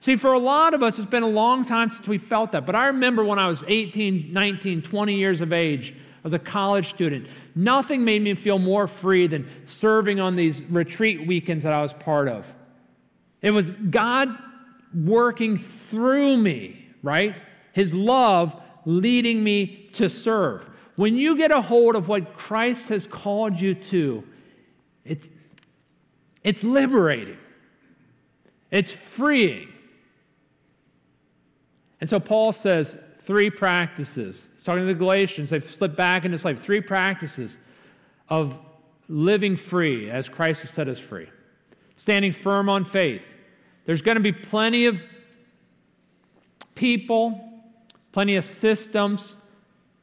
See, 0.00 0.16
for 0.16 0.32
a 0.32 0.38
lot 0.38 0.72
of 0.72 0.82
us, 0.82 0.98
it's 0.98 1.10
been 1.10 1.22
a 1.22 1.28
long 1.28 1.62
time 1.62 1.90
since 1.90 2.08
we 2.08 2.16
felt 2.16 2.52
that. 2.52 2.64
But 2.64 2.74
I 2.74 2.86
remember 2.86 3.22
when 3.22 3.38
I 3.38 3.48
was 3.48 3.62
18, 3.68 4.32
19, 4.32 4.80
20 4.80 5.14
years 5.14 5.42
of 5.42 5.52
age, 5.52 5.94
as 6.24 6.32
a 6.32 6.38
college 6.38 6.88
student, 6.88 7.28
nothing 7.54 8.02
made 8.02 8.22
me 8.22 8.32
feel 8.34 8.58
more 8.58 8.86
free 8.86 9.26
than 9.26 9.46
serving 9.66 10.20
on 10.20 10.36
these 10.36 10.62
retreat 10.70 11.26
weekends 11.26 11.64
that 11.64 11.74
I 11.74 11.82
was 11.82 11.92
part 11.92 12.28
of. 12.28 12.54
It 13.42 13.50
was 13.50 13.72
God 13.72 14.30
working 14.94 15.58
through 15.58 16.38
me, 16.38 16.88
right? 17.02 17.36
His 17.74 17.92
love 17.92 18.58
leading 18.86 19.44
me 19.44 19.90
to 19.92 20.08
serve. 20.08 20.70
When 21.02 21.16
you 21.16 21.36
get 21.36 21.50
a 21.50 21.60
hold 21.60 21.96
of 21.96 22.06
what 22.06 22.34
Christ 22.34 22.90
has 22.90 23.08
called 23.08 23.60
you 23.60 23.74
to, 23.74 24.22
it's, 25.04 25.30
it's 26.44 26.62
liberating, 26.62 27.38
it's 28.70 28.92
freeing. 28.94 29.66
And 32.00 32.08
so 32.08 32.20
Paul 32.20 32.52
says 32.52 32.96
three 33.18 33.50
practices. 33.50 34.48
He's 34.54 34.62
talking 34.62 34.82
to 34.82 34.86
the 34.86 34.94
Galatians, 34.94 35.50
they've 35.50 35.64
slipped 35.64 35.96
back 35.96 36.24
into 36.24 36.38
slavery. 36.38 36.62
Three 36.62 36.80
practices 36.80 37.58
of 38.28 38.60
living 39.08 39.56
free 39.56 40.08
as 40.08 40.28
Christ 40.28 40.62
has 40.62 40.70
set 40.70 40.86
us 40.86 41.00
free. 41.00 41.26
Standing 41.96 42.30
firm 42.30 42.68
on 42.68 42.84
faith. 42.84 43.34
There's 43.86 44.02
going 44.02 44.18
to 44.18 44.22
be 44.22 44.30
plenty 44.30 44.86
of 44.86 45.04
people, 46.76 47.64
plenty 48.12 48.36
of 48.36 48.44
systems, 48.44 49.34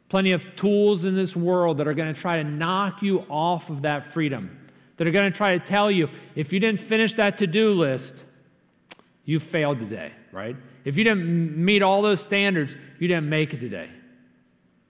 plenty 0.10 0.32
of 0.32 0.56
tools 0.56 1.06
in 1.06 1.16
this 1.16 1.36
world 1.36 1.78
that 1.78 1.88
are 1.88 1.94
going 1.94 2.14
to 2.14 2.20
try 2.20 2.42
to 2.42 2.44
knock 2.44 3.02
you 3.02 3.20
off 3.30 3.70
of 3.70 3.84
that 3.84 4.04
freedom, 4.04 4.68
that 4.98 5.08
are 5.08 5.12
going 5.12 5.32
to 5.32 5.38
try 5.38 5.58
to 5.58 5.64
tell 5.64 5.90
you 5.90 6.10
if 6.36 6.52
you 6.52 6.60
didn't 6.60 6.80
finish 6.80 7.14
that 7.14 7.38
to 7.38 7.48
do 7.48 7.74
list, 7.74 8.26
you 9.24 9.40
failed 9.40 9.80
today, 9.80 10.12
right? 10.32 10.56
If 10.84 10.98
you 10.98 11.04
didn't 11.04 11.56
meet 11.56 11.84
all 11.84 12.02
those 12.02 12.22
standards, 12.22 12.76
you 13.00 13.08
didn't 13.08 13.30
make 13.30 13.54
it 13.54 13.60
today. 13.60 13.90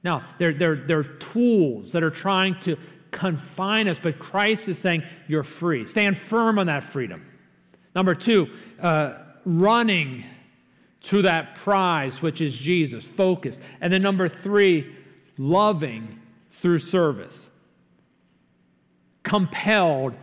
Now, 0.04 0.24
they're, 0.38 0.54
they're, 0.54 0.76
they're 0.76 1.04
tools 1.04 1.92
that 1.92 2.04
are 2.04 2.10
trying 2.10 2.58
to 2.62 2.78
confine 3.12 3.88
us, 3.90 4.00
but 4.00 4.18
Christ 4.18 4.70
is 4.70 4.78
saying 4.78 5.04
you're 5.28 5.44
free. 5.44 5.86
Stand 5.86 6.18
firm 6.18 6.58
on 6.58 6.68
that 6.68 6.84
freedom. 6.84 7.26
Number 7.94 8.16
two, 8.16 8.50
uh, 8.82 9.18
running 9.44 10.24
to 11.02 11.24
that 11.24 11.56
prize, 11.56 12.22
which 12.22 12.40
is 12.40 12.56
Jesus, 12.56 13.06
focus. 13.06 13.60
And 13.82 13.92
then 13.92 14.02
number 14.02 14.28
three, 14.28 14.96
loving 15.40 16.20
through 16.52 16.80
service. 16.80 17.50
Compelled 19.24 20.14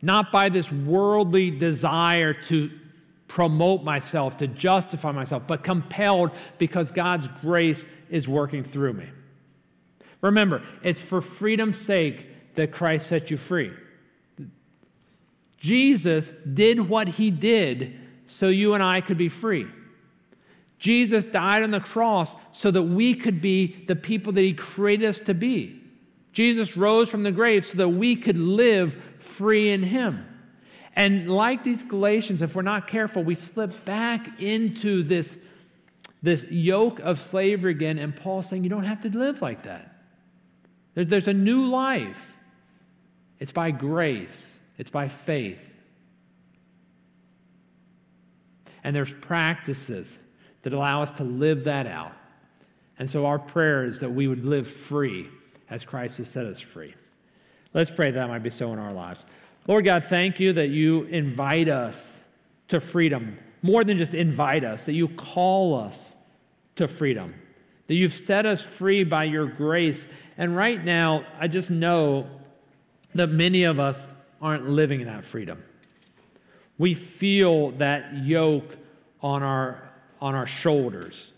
not 0.00 0.32
by 0.32 0.48
this 0.48 0.72
worldly 0.72 1.50
desire 1.50 2.32
to 2.32 2.70
promote 3.28 3.84
myself, 3.84 4.38
to 4.38 4.46
justify 4.46 5.12
myself, 5.12 5.46
but 5.46 5.62
compelled 5.62 6.34
because 6.56 6.90
God's 6.90 7.28
grace 7.28 7.84
is 8.08 8.26
working 8.26 8.64
through 8.64 8.94
me. 8.94 9.08
Remember, 10.22 10.62
it's 10.82 11.02
for 11.02 11.20
freedom's 11.20 11.78
sake 11.78 12.54
that 12.54 12.72
Christ 12.72 13.08
set 13.08 13.30
you 13.30 13.36
free. 13.36 13.72
Jesus 15.58 16.30
did 16.30 16.88
what 16.88 17.08
he 17.08 17.30
did 17.30 17.94
so 18.26 18.48
you 18.48 18.74
and 18.74 18.82
I 18.82 19.00
could 19.00 19.18
be 19.18 19.28
free. 19.28 19.66
Jesus 20.80 21.26
died 21.26 21.62
on 21.62 21.70
the 21.70 21.78
cross 21.78 22.34
so 22.52 22.70
that 22.70 22.82
we 22.82 23.14
could 23.14 23.42
be 23.42 23.84
the 23.86 23.94
people 23.94 24.32
that 24.32 24.40
He 24.40 24.54
created 24.54 25.06
us 25.06 25.20
to 25.20 25.34
be. 25.34 25.78
Jesus 26.32 26.76
rose 26.76 27.10
from 27.10 27.22
the 27.22 27.30
grave 27.30 27.66
so 27.66 27.76
that 27.78 27.90
we 27.90 28.16
could 28.16 28.38
live 28.38 28.94
free 29.18 29.70
in 29.70 29.82
Him. 29.82 30.26
And 30.96 31.30
like 31.30 31.64
these 31.64 31.84
Galatians, 31.84 32.40
if 32.40 32.56
we're 32.56 32.62
not 32.62 32.88
careful, 32.88 33.22
we 33.22 33.34
slip 33.34 33.84
back 33.84 34.40
into 34.40 35.02
this, 35.02 35.36
this 36.22 36.50
yoke 36.50 36.98
of 37.00 37.20
slavery 37.20 37.72
again. 37.72 37.98
And 37.98 38.16
Paul's 38.16 38.48
saying, 38.48 38.64
You 38.64 38.70
don't 38.70 38.84
have 38.84 39.02
to 39.02 39.10
live 39.10 39.42
like 39.42 39.64
that. 39.64 39.94
There, 40.94 41.04
there's 41.04 41.28
a 41.28 41.34
new 41.34 41.66
life. 41.66 42.38
It's 43.38 43.52
by 43.52 43.70
grace, 43.70 44.58
it's 44.78 44.90
by 44.90 45.08
faith. 45.08 45.74
And 48.82 48.96
there's 48.96 49.12
practices 49.12 50.18
that 50.62 50.72
allow 50.72 51.02
us 51.02 51.10
to 51.12 51.24
live 51.24 51.64
that 51.64 51.86
out. 51.86 52.12
And 52.98 53.08
so 53.08 53.26
our 53.26 53.38
prayer 53.38 53.84
is 53.84 54.00
that 54.00 54.10
we 54.10 54.28
would 54.28 54.44
live 54.44 54.68
free 54.68 55.28
as 55.70 55.84
Christ 55.84 56.18
has 56.18 56.28
set 56.28 56.44
us 56.46 56.60
free. 56.60 56.94
Let's 57.72 57.90
pray 57.90 58.10
that 58.10 58.28
might 58.28 58.42
be 58.42 58.50
so 58.50 58.72
in 58.72 58.78
our 58.78 58.92
lives. 58.92 59.24
Lord 59.66 59.84
God, 59.84 60.04
thank 60.04 60.40
you 60.40 60.52
that 60.54 60.68
you 60.68 61.04
invite 61.04 61.68
us 61.68 62.20
to 62.68 62.80
freedom, 62.80 63.38
more 63.62 63.84
than 63.84 63.96
just 63.96 64.14
invite 64.14 64.64
us, 64.64 64.86
that 64.86 64.92
you 64.92 65.08
call 65.08 65.74
us 65.74 66.14
to 66.76 66.88
freedom, 66.88 67.34
that 67.86 67.94
you've 67.94 68.12
set 68.12 68.46
us 68.46 68.62
free 68.62 69.04
by 69.04 69.24
your 69.24 69.46
grace. 69.46 70.08
And 70.36 70.56
right 70.56 70.82
now, 70.82 71.24
I 71.38 71.48
just 71.48 71.70
know 71.70 72.28
that 73.14 73.28
many 73.28 73.64
of 73.64 73.78
us 73.78 74.08
aren't 74.40 74.68
living 74.68 75.00
in 75.00 75.06
that 75.06 75.24
freedom. 75.24 75.62
We 76.78 76.94
feel 76.94 77.70
that 77.72 78.16
yoke 78.24 78.76
on 79.20 79.42
our 79.42 79.89
on 80.20 80.34
our 80.34 80.46
shoulders. 80.46 81.32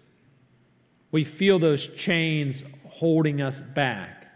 We 1.10 1.24
feel 1.24 1.58
those 1.58 1.86
chains 1.86 2.64
holding 2.88 3.40
us 3.40 3.60
back. 3.60 4.32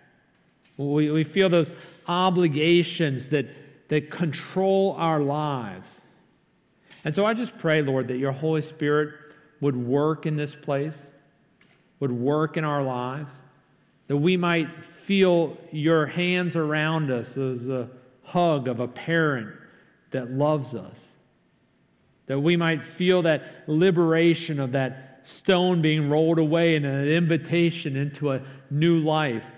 We, 0.76 1.11
we 1.11 1.24
feel 1.24 1.48
those 1.48 1.72
obligations 2.06 3.28
that, 3.28 3.46
that 3.88 4.11
control 4.11 4.94
our 4.98 5.20
lives. 5.20 6.02
And 7.04 7.14
so 7.14 7.24
I 7.24 7.35
just 7.35 7.59
pray, 7.59 7.82
Lord, 7.82 8.09
that 8.09 8.18
your 8.18 8.32
Holy 8.32 8.61
Spirit 8.61 9.14
would 9.61 9.76
work 9.76 10.26
in 10.26 10.37
this 10.37 10.54
place, 10.54 11.11
would 11.98 12.12
work 12.12 12.56
in 12.56 12.64
our 12.64 12.82
lives, 12.82 13.40
that 14.09 14.18
we 14.18 14.37
might 14.37 14.85
feel 14.85 15.56
your 15.72 16.06
hands 16.06 16.56
around 16.56 17.11
us 17.11 17.37
as 17.37 17.68
a 17.68 17.88
hug 18.22 18.68
of 18.68 18.80
a 18.80 18.88
parent 18.88 19.54
that 20.11 20.30
loves 20.30 20.74
us 20.74 21.15
that 22.27 22.41
we 22.41 22.57
might 22.57 22.83
feel 22.83 23.23
that 23.23 23.65
liberation 23.67 24.61
of 24.61 24.73
that 24.73 25.21
stone 25.27 25.81
being 25.81 26.11
rolled 26.11 26.39
away 26.39 26.77
and 26.77 26.85
an 26.85 27.09
invitation 27.09 27.97
into 27.97 28.33
a 28.33 28.43
new 28.71 28.99
life. 28.99 29.53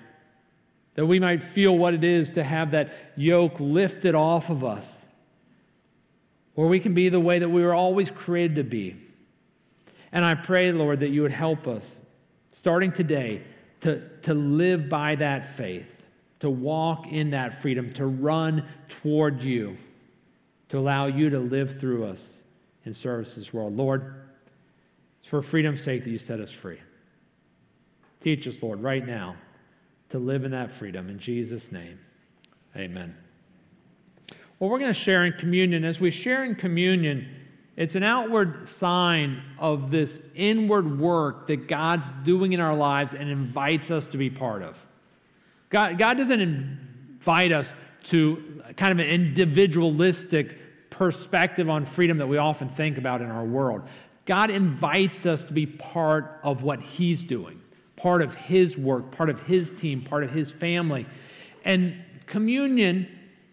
That 0.94 1.06
we 1.06 1.20
might 1.20 1.42
feel 1.42 1.76
what 1.76 1.94
it 1.94 2.04
is 2.04 2.32
to 2.32 2.44
have 2.44 2.72
that 2.72 2.92
yoke 3.16 3.58
lifted 3.60 4.14
off 4.14 4.50
of 4.50 4.64
us. 4.64 5.06
Where 6.54 6.66
we 6.66 6.80
can 6.80 6.94
be 6.94 7.08
the 7.08 7.20
way 7.20 7.38
that 7.38 7.48
we 7.48 7.62
were 7.62 7.74
always 7.74 8.10
created 8.10 8.56
to 8.56 8.64
be. 8.64 8.96
And 10.10 10.24
I 10.24 10.34
pray, 10.34 10.72
Lord, 10.72 11.00
that 11.00 11.08
you 11.08 11.22
would 11.22 11.32
help 11.32 11.68
us, 11.68 12.00
starting 12.52 12.92
today, 12.92 13.44
to, 13.82 14.02
to 14.22 14.34
live 14.34 14.88
by 14.88 15.14
that 15.16 15.46
faith, 15.46 16.02
to 16.40 16.50
walk 16.50 17.06
in 17.06 17.30
that 17.30 17.54
freedom, 17.54 17.92
to 17.92 18.06
run 18.06 18.66
toward 18.88 19.42
you, 19.42 19.76
to 20.70 20.78
allow 20.78 21.06
you 21.06 21.30
to 21.30 21.38
live 21.38 21.78
through 21.78 22.06
us 22.06 22.42
and 22.88 22.96
service 22.96 23.34
this 23.34 23.52
world. 23.52 23.76
Lord, 23.76 24.14
it's 25.20 25.28
for 25.28 25.42
freedom's 25.42 25.82
sake 25.82 26.04
that 26.04 26.10
you 26.10 26.16
set 26.16 26.40
us 26.40 26.50
free. 26.50 26.78
Teach 28.20 28.48
us, 28.48 28.62
Lord, 28.62 28.82
right 28.82 29.06
now 29.06 29.36
to 30.08 30.18
live 30.18 30.42
in 30.42 30.52
that 30.52 30.72
freedom. 30.72 31.10
In 31.10 31.18
Jesus' 31.18 31.70
name, 31.70 31.98
amen. 32.74 33.14
Well, 34.58 34.70
we're 34.70 34.78
going 34.78 34.90
to 34.90 34.98
share 34.98 35.26
in 35.26 35.34
communion. 35.34 35.84
As 35.84 36.00
we 36.00 36.10
share 36.10 36.42
in 36.44 36.54
communion, 36.54 37.28
it's 37.76 37.94
an 37.94 38.04
outward 38.04 38.66
sign 38.66 39.42
of 39.58 39.90
this 39.90 40.22
inward 40.34 40.98
work 40.98 41.46
that 41.48 41.68
God's 41.68 42.10
doing 42.24 42.54
in 42.54 42.60
our 42.60 42.74
lives 42.74 43.12
and 43.12 43.28
invites 43.28 43.90
us 43.90 44.06
to 44.06 44.16
be 44.16 44.30
part 44.30 44.62
of. 44.62 44.86
God, 45.68 45.98
God 45.98 46.16
doesn't 46.16 46.40
invite 46.40 47.52
us 47.52 47.74
to 48.04 48.62
kind 48.76 48.92
of 48.92 48.98
an 48.98 49.10
individualistic 49.10 50.56
perspective 50.98 51.70
on 51.70 51.84
freedom 51.84 52.18
that 52.18 52.26
we 52.26 52.38
often 52.38 52.68
think 52.68 52.98
about 52.98 53.22
in 53.22 53.30
our 53.30 53.44
world. 53.44 53.82
God 54.24 54.50
invites 54.50 55.26
us 55.26 55.42
to 55.42 55.52
be 55.52 55.64
part 55.64 56.40
of 56.42 56.64
what 56.64 56.82
He's 56.82 57.22
doing, 57.22 57.62
part 57.96 58.20
of 58.20 58.34
His 58.34 58.76
work, 58.76 59.12
part 59.12 59.30
of 59.30 59.40
His 59.42 59.70
team, 59.70 60.02
part 60.02 60.24
of 60.24 60.32
His 60.32 60.52
family. 60.52 61.06
And 61.64 62.02
communion 62.26 63.08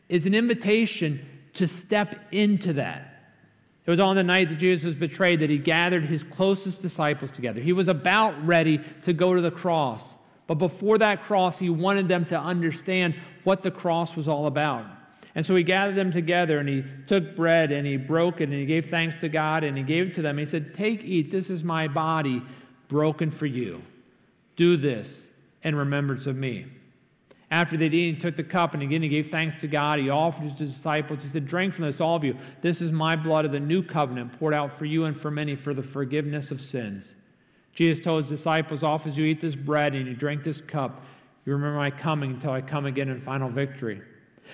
is 0.09 0.25
an 0.25 0.33
invitation 0.33 1.23
to 1.53 1.67
step 1.67 2.15
into 2.31 2.73
that. 2.73 3.11
It 3.85 3.91
was 3.91 3.99
on 3.99 4.15
the 4.15 4.23
night 4.23 4.49
that 4.49 4.57
Jesus 4.57 4.83
was 4.83 4.95
betrayed 4.95 5.41
that 5.41 5.51
he 5.51 5.59
gathered 5.59 6.05
his 6.05 6.23
closest 6.23 6.81
disciples 6.81 7.31
together. 7.31 7.61
He 7.61 7.71
was 7.71 7.87
about 7.87 8.45
ready 8.45 8.79
to 9.03 9.13
go 9.13 9.35
to 9.35 9.41
the 9.41 9.51
cross. 9.51 10.15
But 10.47 10.55
before 10.55 10.97
that 10.97 11.23
cross, 11.23 11.59
he 11.59 11.69
wanted 11.69 12.07
them 12.07 12.25
to 12.25 12.39
understand 12.39 13.13
what 13.43 13.61
the 13.61 13.69
cross 13.69 14.15
was 14.15 14.27
all 14.27 14.47
about. 14.47 14.87
And 15.35 15.45
so 15.45 15.53
he 15.53 15.63
gathered 15.63 15.95
them 15.95 16.11
together 16.11 16.59
and 16.59 16.69
he 16.69 16.85
took 17.07 17.35
bread 17.35 17.73
and 17.73 17.85
he 17.85 17.97
broke 17.97 18.39
it 18.39 18.45
and 18.45 18.53
he 18.53 18.65
gave 18.65 18.85
thanks 18.85 19.19
to 19.19 19.27
God 19.27 19.65
and 19.65 19.77
he 19.77 19.83
gave 19.83 20.07
it 20.07 20.13
to 20.15 20.21
them. 20.21 20.37
He 20.37 20.45
said, 20.45 20.73
Take, 20.73 21.03
eat, 21.03 21.29
this 21.29 21.49
is 21.49 21.61
my 21.63 21.89
body 21.89 22.41
broken 22.87 23.29
for 23.31 23.45
you. 23.45 23.83
Do 24.55 24.77
this 24.77 25.29
in 25.61 25.75
remembrance 25.75 26.25
of 26.25 26.37
me. 26.37 26.67
After 27.51 27.75
they'd 27.75 27.93
eaten, 27.93 28.15
he 28.15 28.21
took 28.21 28.37
the 28.37 28.43
cup 28.43 28.73
and 28.73 28.81
again 28.81 29.01
he 29.01 29.09
gave 29.09 29.29
thanks 29.29 29.59
to 29.59 29.67
God. 29.67 29.99
He 29.99 30.09
offered 30.09 30.45
it 30.45 30.51
to 30.51 30.59
his 30.59 30.73
disciples. 30.73 31.21
He 31.21 31.27
said, 31.27 31.45
Drink 31.45 31.73
from 31.73 31.85
this, 31.85 31.99
all 31.99 32.15
of 32.15 32.23
you. 32.23 32.37
This 32.61 32.81
is 32.81 32.93
my 32.93 33.17
blood 33.17 33.43
of 33.43 33.51
the 33.51 33.59
new 33.59 33.83
covenant 33.83 34.39
poured 34.39 34.53
out 34.53 34.71
for 34.71 34.85
you 34.85 35.03
and 35.03 35.15
for 35.15 35.29
many 35.29 35.55
for 35.55 35.73
the 35.73 35.83
forgiveness 35.83 36.49
of 36.49 36.61
sins. 36.61 37.13
Jesus 37.73 37.99
told 37.99 38.23
his 38.23 38.29
disciples, 38.29 38.83
Off 38.83 39.05
as 39.05 39.17
you 39.17 39.25
eat 39.25 39.41
this 39.41 39.57
bread 39.57 39.95
and 39.95 40.07
you 40.07 40.15
drink 40.15 40.43
this 40.43 40.61
cup, 40.61 41.03
you 41.45 41.53
remember 41.53 41.77
my 41.77 41.91
coming 41.91 42.31
until 42.31 42.51
I 42.51 42.61
come 42.61 42.85
again 42.85 43.09
in 43.09 43.19
final 43.19 43.49
victory. 43.49 44.01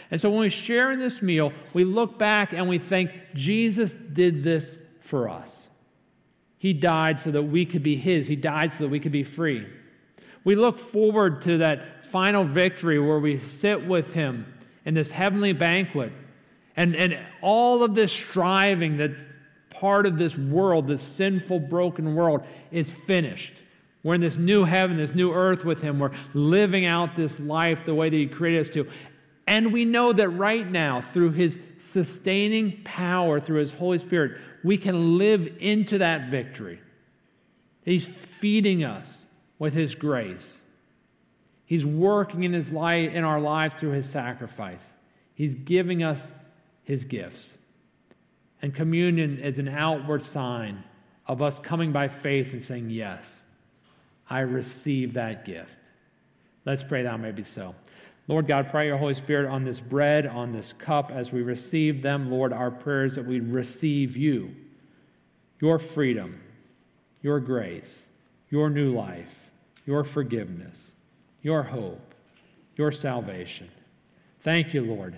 And 0.09 0.19
so 0.19 0.29
when 0.29 0.39
we 0.39 0.49
share 0.49 0.91
in 0.91 0.99
this 0.99 1.21
meal, 1.21 1.53
we 1.73 1.83
look 1.83 2.17
back 2.17 2.53
and 2.53 2.67
we 2.67 2.79
think, 2.79 3.11
Jesus 3.33 3.93
did 3.93 4.43
this 4.43 4.79
for 4.99 5.29
us. 5.29 5.67
He 6.57 6.73
died 6.73 7.19
so 7.19 7.31
that 7.31 7.43
we 7.43 7.65
could 7.65 7.83
be 7.83 7.95
His, 7.95 8.27
He 8.27 8.35
died 8.35 8.71
so 8.71 8.83
that 8.83 8.89
we 8.89 8.99
could 8.99 9.11
be 9.11 9.23
free. 9.23 9.67
We 10.43 10.55
look 10.55 10.77
forward 10.77 11.41
to 11.43 11.59
that 11.59 12.03
final 12.03 12.43
victory 12.43 12.99
where 12.99 13.19
we 13.19 13.37
sit 13.37 13.85
with 13.87 14.13
Him 14.13 14.53
in 14.85 14.93
this 14.93 15.11
heavenly 15.11 15.53
banquet. 15.53 16.11
And, 16.75 16.95
and 16.95 17.19
all 17.41 17.83
of 17.83 17.95
this 17.95 18.11
striving 18.11 18.97
that's 18.97 19.25
part 19.69 20.05
of 20.05 20.17
this 20.17 20.37
world, 20.37 20.87
this 20.87 21.01
sinful, 21.01 21.61
broken 21.61 22.15
world, 22.15 22.45
is 22.71 22.91
finished. 22.91 23.53
We're 24.03 24.15
in 24.15 24.21
this 24.21 24.37
new 24.37 24.63
heaven, 24.63 24.97
this 24.97 25.13
new 25.13 25.31
earth 25.31 25.63
with 25.63 25.81
Him. 25.81 25.99
We're 25.99 26.11
living 26.33 26.85
out 26.85 27.15
this 27.15 27.39
life 27.39 27.85
the 27.85 27.93
way 27.93 28.09
that 28.09 28.15
He 28.15 28.27
created 28.27 28.61
us 28.61 28.69
to. 28.69 28.87
And 29.52 29.74
we 29.74 29.84
know 29.84 30.14
that 30.14 30.30
right 30.30 30.66
now, 30.66 31.02
through 31.02 31.32
His 31.32 31.60
sustaining 31.78 32.84
power, 32.86 33.38
through 33.41 33.60
His 33.60 33.74
Holy 33.74 33.97
Spirit, 33.97 34.39
we 34.64 34.78
can 34.78 35.18
live 35.18 35.58
into 35.60 35.97
that 35.97 36.30
victory. 36.30 36.80
He's 37.84 38.06
feeding 38.06 38.86
us 38.86 39.26
with 39.60 39.74
His 39.74 39.93
grace. 39.93 40.62
He's 41.66 41.86
working 41.86 42.43
in, 42.43 42.54
his 42.54 42.72
life, 42.72 43.12
in 43.12 43.26
our 43.26 43.41
lives 43.41 43.74
through 43.74 43.91
His 43.91 44.10
sacrifice. 44.10 44.95
He's 45.36 45.56
giving 45.56 46.02
us 46.02 46.32
His 46.86 47.04
gifts. 47.04 47.58
And 48.62 48.74
communion 48.74 49.38
is 49.38 49.60
an 49.60 49.68
outward 49.68 50.24
sign 50.24 50.86
of 51.28 51.41
us 51.41 51.60
coming 51.60 51.91
by 51.91 52.08
faith 52.08 52.54
and 52.54 52.64
saying, 52.64 52.89
Yes, 52.89 53.41
I 54.30 54.39
receive 54.39 55.16
that 55.16 55.43
gift. 55.43 55.78
Let's 56.64 56.86
pray 56.86 57.04
that 57.04 57.20
may 57.20 57.34
be 57.34 57.43
so. 57.43 57.76
Lord 58.32 58.47
God, 58.47 58.69
pray 58.69 58.88
your 58.88 58.97
Holy 58.97 59.13
Spirit 59.13 59.47
on 59.47 59.65
this 59.65 59.79
bread, 59.79 60.25
on 60.25 60.53
this 60.53 60.73
cup, 60.73 61.11
as 61.11 61.32
we 61.32 61.43
receive 61.43 62.01
them, 62.01 62.32
Lord, 62.32 62.51
our 62.51 62.71
prayers 62.71 63.15
that 63.15 63.25
we 63.25 63.39
receive 63.39 64.17
you, 64.17 64.55
your 65.59 65.77
freedom, 65.77 66.41
your 67.21 67.39
grace, 67.39 68.07
your 68.49 68.71
new 68.71 68.91
life 68.91 69.51
your 69.86 70.03
forgiveness, 70.03 70.93
your 71.41 71.63
hope, 71.63 72.13
your 72.75 72.91
salvation. 72.91 73.69
Thank 74.41 74.73
you, 74.73 74.82
Lord, 74.82 75.17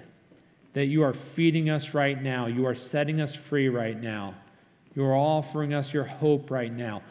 that 0.74 0.86
you 0.86 1.04
are 1.04 1.14
feeding 1.14 1.70
us 1.70 1.94
right 1.94 2.22
now. 2.22 2.48
You 2.48 2.66
are 2.66 2.76
setting 2.76 3.22
us 3.22 3.36
free 3.36 3.70
right 3.70 4.00
now. 4.00 4.36
You 4.96 5.06
are 5.06 5.16
offering 5.16 5.74
us 5.74 5.94
your 5.94 6.06
hope 6.06 6.50
right 6.50 6.72
now. 6.72 7.02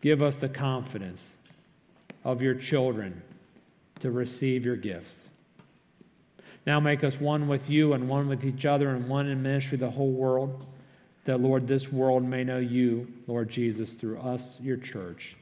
Give 0.00 0.22
us 0.22 0.36
the 0.36 0.48
confidence 0.48 1.36
of 2.24 2.42
your 2.42 2.54
children 2.54 3.22
to 4.00 4.10
receive 4.10 4.64
your 4.64 4.76
gifts. 4.76 5.30
Now 6.66 6.80
make 6.80 7.04
us 7.04 7.20
one 7.20 7.46
with 7.48 7.68
you 7.68 7.92
and 7.92 8.08
one 8.08 8.28
with 8.28 8.44
each 8.44 8.64
other 8.64 8.90
and 8.90 9.08
one 9.08 9.28
in 9.28 9.42
ministry 9.42 9.78
the 9.78 9.90
whole 9.90 10.10
world, 10.10 10.66
that, 11.24 11.40
Lord, 11.40 11.66
this 11.66 11.92
world 11.92 12.22
may 12.22 12.44
know 12.44 12.58
you, 12.58 13.12
Lord 13.26 13.48
Jesus, 13.48 13.92
through 13.92 14.18
us, 14.18 14.58
your 14.60 14.76
church. 14.76 15.36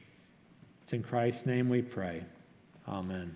It's 0.81 0.93
in 0.93 1.03
Christ's 1.03 1.45
name 1.45 1.69
we 1.69 1.81
pray. 1.81 2.23
Amen. 2.87 3.35